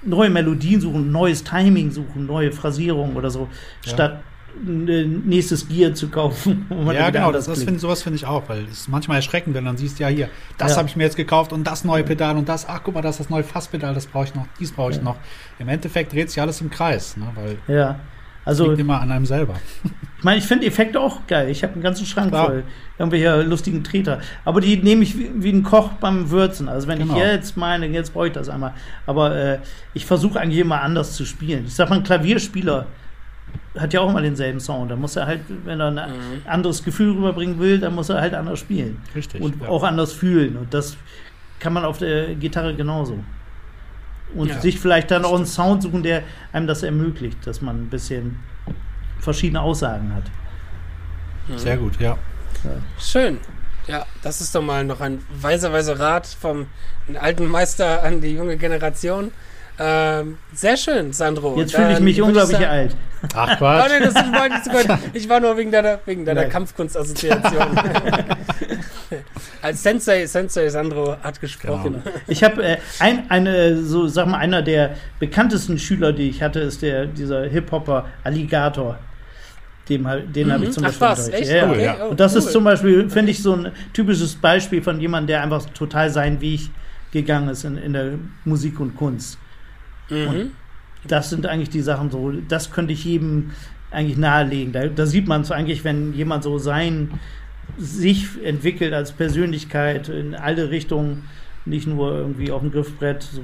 [0.04, 3.48] neue Melodien suchen, neues Timing suchen, neue Phrasierung oder so,
[3.84, 3.92] Ja.
[3.92, 4.24] statt
[4.54, 6.66] ein äh, nächstes Gear zu kaufen.
[6.92, 9.64] Ja, genau, das, das find, sowas finde ich auch, weil es ist manchmal erschreckend, wenn
[9.64, 10.28] dann siehst, ja hier,
[10.58, 10.78] das Ja.
[10.78, 13.14] habe ich mir jetzt gekauft und das neue Pedal und das, ach guck mal, das
[13.14, 15.02] ist das neue Fasspedal, das brauche ich noch, dies brauche ich Ja.
[15.04, 15.20] noch.
[15.58, 18.00] Im Endeffekt dreht sich alles im Kreis, ne, weil ja.
[18.44, 19.54] Also, liegt immer an einem selber.
[20.18, 21.48] Ich meine, ich finde Effekte auch geil.
[21.48, 22.46] Ich habe einen ganzen Schrank Klar.
[22.46, 22.62] voll
[22.96, 24.20] irgendwelcher lustigen Treter.
[24.44, 26.68] Aber die nehme ich wie, wie ein Koch beim Würzen.
[26.68, 27.14] Also wenn Genau.
[27.16, 28.72] ich jetzt meine, jetzt brauche ich das einmal.
[29.04, 29.58] Aber äh,
[29.94, 31.64] ich versuche eigentlich immer anders zu spielen.
[31.66, 32.86] Ich sag mal, ein Klavierspieler
[33.76, 34.92] hat ja auch immer denselben Sound.
[34.92, 36.42] Da muss er halt, wenn er ein Mhm.
[36.46, 38.98] anderes Gefühl rüberbringen will, dann muss er halt anders spielen.
[39.16, 39.40] Richtig.
[39.40, 39.68] Und ja.
[39.68, 40.56] auch anders fühlen.
[40.56, 40.96] Und das
[41.58, 43.18] kann man auf der Gitarre genauso.
[44.34, 46.22] Und Ja, sich vielleicht dann auch einen Sound suchen, der
[46.52, 48.38] einem das ermöglicht, dass man ein bisschen
[49.20, 50.24] verschiedene Aussagen hat.
[51.58, 52.16] Sehr gut, ja.
[52.98, 53.38] Schön.
[53.88, 56.66] Ja, das ist doch mal noch ein weiser, weiser Rat vom
[57.20, 59.32] alten Meister an die junge Generation.
[59.78, 61.56] Ähm, sehr schön, Sandro.
[61.58, 62.96] Jetzt fühle ich mich unglaublich sagen- alt.
[63.34, 64.64] Ach Oh, Quatsch.
[64.64, 64.98] so gut.
[65.14, 66.44] Ich war nur wegen deiner, wegen deiner.
[66.44, 67.52] Kampfkunstassoziation.
[69.62, 72.02] Als Sensei, Sensei Sandro hat gesprochen.
[72.26, 76.60] Ich habe äh, ein, eine, so sag mal, einer der bekanntesten Schüler, die ich hatte,
[76.60, 78.98] ist der dieser Hip-Hopper Alligator.
[79.88, 81.54] Dem, den habe ich zum Ach Beispiel was, unterrichtet.
[81.54, 81.62] echt?
[81.62, 81.84] Ja, okay.
[81.84, 81.96] ja.
[82.02, 82.38] Oh, Und das cool.
[82.38, 86.40] ist zum Beispiel, finde ich, so ein typisches Beispiel von jemandem, der einfach total seinen
[86.40, 86.70] Weg
[87.12, 88.12] gegangen ist in, in der
[88.44, 89.38] Musik und Kunst.
[90.08, 90.52] Mhm.
[91.06, 93.50] Das sind eigentlich die Sachen so, das könnte ich jedem
[93.90, 94.72] eigentlich nahelegen.
[94.72, 97.18] Da, da sieht man es eigentlich, wenn jemand so sein,
[97.78, 101.28] sich entwickelt als Persönlichkeit in alle Richtungen,
[101.64, 103.22] nicht nur irgendwie auf dem Griffbrett.
[103.22, 103.42] So,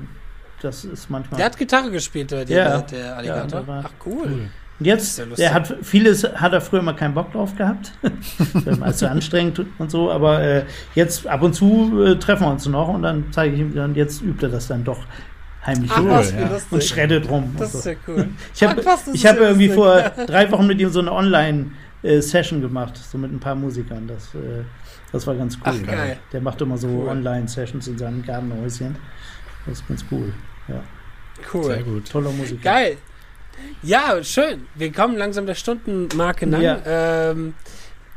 [0.61, 1.39] das ist manchmal.
[1.39, 2.81] Der hat Gitarre gespielt, der, Ja.
[2.81, 3.65] der, der Alligator.
[3.67, 4.23] Ja, Ach, cool.
[4.27, 4.49] Cool.
[4.81, 7.93] Und jetzt, ja der hat vieles hat er früher mal keinen Bock drauf gehabt.
[8.65, 10.65] War zu anstrengend und so, aber äh,
[10.95, 13.97] jetzt ab und zu äh, treffen wir uns noch und dann zeige ich ihm dann,
[13.97, 15.01] jetzt übt er das dann doch
[15.67, 16.61] heimlich Ach, Cool, ja.
[16.71, 17.57] und schreddet rum.
[17.59, 17.91] Das und ist so.
[17.91, 18.29] ja cool.
[18.55, 19.75] Ich habe hab irgendwie lustig.
[20.17, 21.11] vor drei Wochen mit ihm so eine
[22.03, 24.07] Online-Session gemacht, so mit ein paar Musikern.
[24.07, 24.65] Das, äh,
[25.13, 25.63] das war ganz cool.
[25.83, 26.19] Ach, geil.
[26.33, 27.09] Der macht immer so Cool.
[27.09, 28.97] Online-Sessions in seinem Gartenhäuschen.
[29.67, 30.33] Das ist ganz cool.
[30.69, 30.83] Ja,
[31.53, 31.65] Cool.
[31.65, 32.11] Sehr gut.
[32.11, 32.63] toller Musiker.
[32.63, 32.97] Geil.
[33.83, 34.67] Ja, schön.
[34.75, 36.61] Wir kommen langsam der Stundenmarke nach.
[36.61, 36.79] Ja.
[36.85, 37.55] Ähm,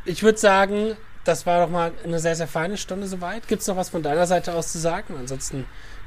[0.06, 3.48] ich würde sagen, das war doch mal eine sehr, sehr feine Stunde soweit.
[3.48, 5.16] Gibt es noch was von deiner Seite aus zu sagen?
[5.20, 5.66] Ansonsten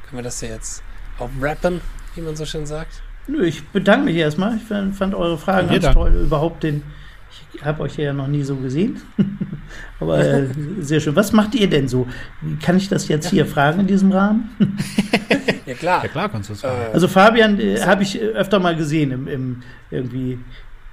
[0.09, 0.83] können wir das ja jetzt
[1.18, 1.81] auch rappen,
[2.14, 3.03] wie man so schön sagt.
[3.27, 4.57] Nö, ich bedanke mich erstmal.
[4.57, 6.12] Ich fand, eure Fragen ganz toll.
[6.14, 6.83] Überhaupt den.
[7.55, 9.00] Ich habe euch ja noch nie so gesehen.
[10.00, 10.46] Aber äh,
[10.80, 11.16] sehr schön.
[11.16, 12.07] Was macht ihr denn so?
[12.62, 14.50] Kann ich das jetzt hier fragen in diesem Rahmen?
[15.66, 16.02] Ja, klar.
[16.02, 16.76] Ja klar, kannst du es sagen.
[16.90, 20.38] Äh, Also Fabian äh, habe ich äh, öfter mal gesehen im, im irgendwie.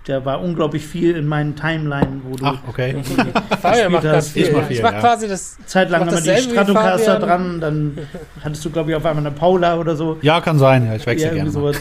[0.05, 2.95] Da war unglaublich viel in meinen Timeline, wo du Ach, okay.
[3.61, 4.43] Fabian macht das ganz viel.
[4.43, 4.99] Ich viel, mach ja.
[4.99, 5.57] quasi das.
[5.65, 7.97] zeitlang Mach immer die Stratocaster dran, dann
[8.41, 10.17] hattest du, glaube ich, auf einmal eine Paula oder so.
[10.21, 10.85] Ja, kann sein.
[10.85, 11.75] Ja, ich wechsle Ja, gerne.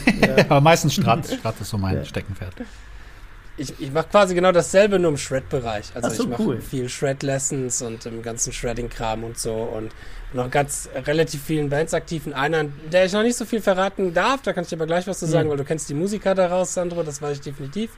[0.49, 1.27] Aber meistens Strat.
[1.27, 2.05] Strat ist so mein Ja.
[2.05, 2.55] Steckenpferd.
[3.61, 5.87] Ich, ich mache quasi genau dasselbe, nur im Shred-Bereich.
[5.95, 6.61] Also so, ich mache cool.
[6.61, 9.91] viel Shred-Lessons und im ganzen Shredding-Kram und so und
[10.33, 12.27] noch ganz relativ vielen Bands aktiv.
[12.27, 14.87] In einer, der ich noch nicht so viel verraten darf, da kann ich dir aber
[14.87, 15.51] gleich was zu sagen, Mhm.
[15.51, 17.91] weil du kennst die Musiker daraus, Sandro, das weiß ich definitiv.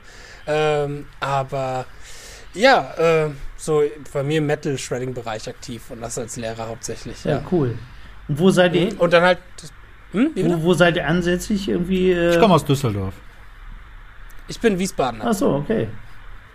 [0.47, 1.85] Ähm, aber
[2.53, 3.83] ja, äh, so
[4.13, 7.23] bei mir im Metal-Shredding-Bereich aktiv und das als Lehrer hauptsächlich.
[7.23, 7.43] ja, Ja.
[7.51, 7.77] cool.
[8.27, 8.99] Und wo seid ihr.
[8.99, 9.37] Und dann halt.
[10.11, 11.67] Hm, wo, wo seid ihr ansässig?
[11.69, 12.11] Irgendwie.
[12.11, 13.13] Äh, Ich komme aus Düsseldorf.
[14.47, 15.25] Ich bin Wiesbadener.
[15.27, 15.87] Ach so, okay.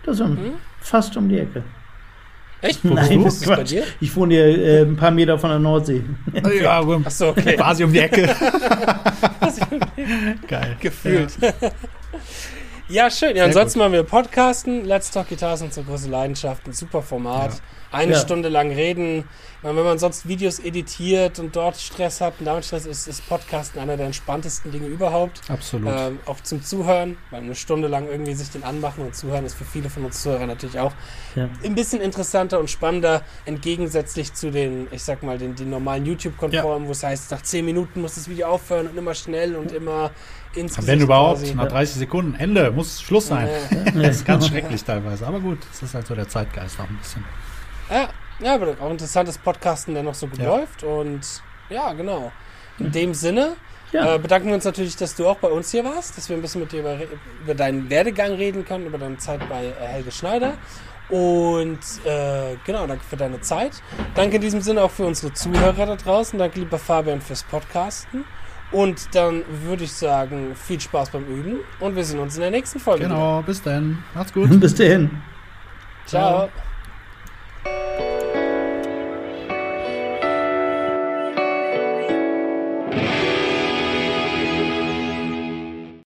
[0.05, 0.53] Das ist ja Mhm.
[0.79, 1.63] fast um die Ecke.
[2.61, 2.83] Echt?
[2.83, 3.25] Wo bist Nein, du?
[3.25, 3.83] Was ist bei dir?
[4.01, 6.03] Ich wohne hier äh, ein paar Meter von der Nordsee.
[6.61, 7.55] Ja, Achso, okay.
[7.55, 8.27] quasi um die Ecke.
[10.47, 10.75] Geil.
[10.79, 11.31] gefühlt.
[11.41, 11.51] Ja,
[13.11, 13.35] schön.
[13.35, 14.83] Ja, ansonsten machen wir Podcasten.
[14.85, 16.65] Let's Talk Guitar ist unsere große Leidenschaft.
[16.67, 17.53] Ein super Format.
[17.53, 17.59] Ja.
[17.91, 18.19] Eine Ja.
[18.19, 19.27] Stunde lang reden.
[19.61, 23.27] Weil Wenn man sonst Videos editiert und dort Stress hat und damit Stress ist, ist
[23.27, 25.41] Podcasten einer der entspanntesten Dinge überhaupt.
[25.49, 25.91] Absolut.
[25.93, 29.55] Ähm, auch zum Zuhören, weil eine Stunde lang irgendwie sich den anmachen und zuhören ist
[29.55, 30.93] für viele von uns Zuhörer natürlich auch
[31.35, 31.49] Ja.
[31.63, 36.87] ein bisschen interessanter und spannender, entgegensätzlich zu den, ich sag mal, den, den normalen YouTube-Konformen,
[36.87, 40.11] wo es heißt, nach 10 Minuten muss das Video aufhören und immer schnell und immer
[40.55, 41.55] ins Wenn Gesicht überhaupt, quasi.
[41.55, 43.47] nach 30 Sekunden, Ende, muss Schluss sein.
[43.47, 45.25] Äh, Das ist ganz schrecklich teilweise.
[45.27, 47.23] Aber gut, das ist halt so der Zeitgeist auch ein bisschen.
[47.89, 50.57] Ja, ja, aber auch interessantes Podcasten, der noch so gut Ja.
[50.57, 50.83] läuft.
[50.83, 51.21] Und
[51.69, 52.31] ja, genau.
[52.79, 53.55] In dem Sinne
[53.91, 54.15] Ja.
[54.15, 56.41] äh, bedanken wir uns natürlich, dass du auch bei uns hier warst, dass wir ein
[56.41, 56.97] bisschen mit dir über,
[57.43, 60.53] über deinen Werdegang reden können, über deine Zeit bei äh, Helge Schneider.
[61.09, 63.71] Und äh, genau, danke für deine Zeit.
[64.13, 66.37] Danke in diesem Sinne auch für unsere Zuhörer da draußen.
[66.37, 68.25] Danke, lieber Fabian, fürs Podcasten.
[68.71, 72.51] Und dann würde ich sagen, viel Spaß beim Üben und wir sehen uns in der
[72.51, 73.03] nächsten Folge.
[73.03, 73.43] Genau, wieder.
[73.47, 74.03] bis dann.
[74.13, 74.59] Macht's gut.
[74.59, 75.09] bis dahin.
[76.05, 76.49] Ciao.
[77.63, 78.18] Ciao.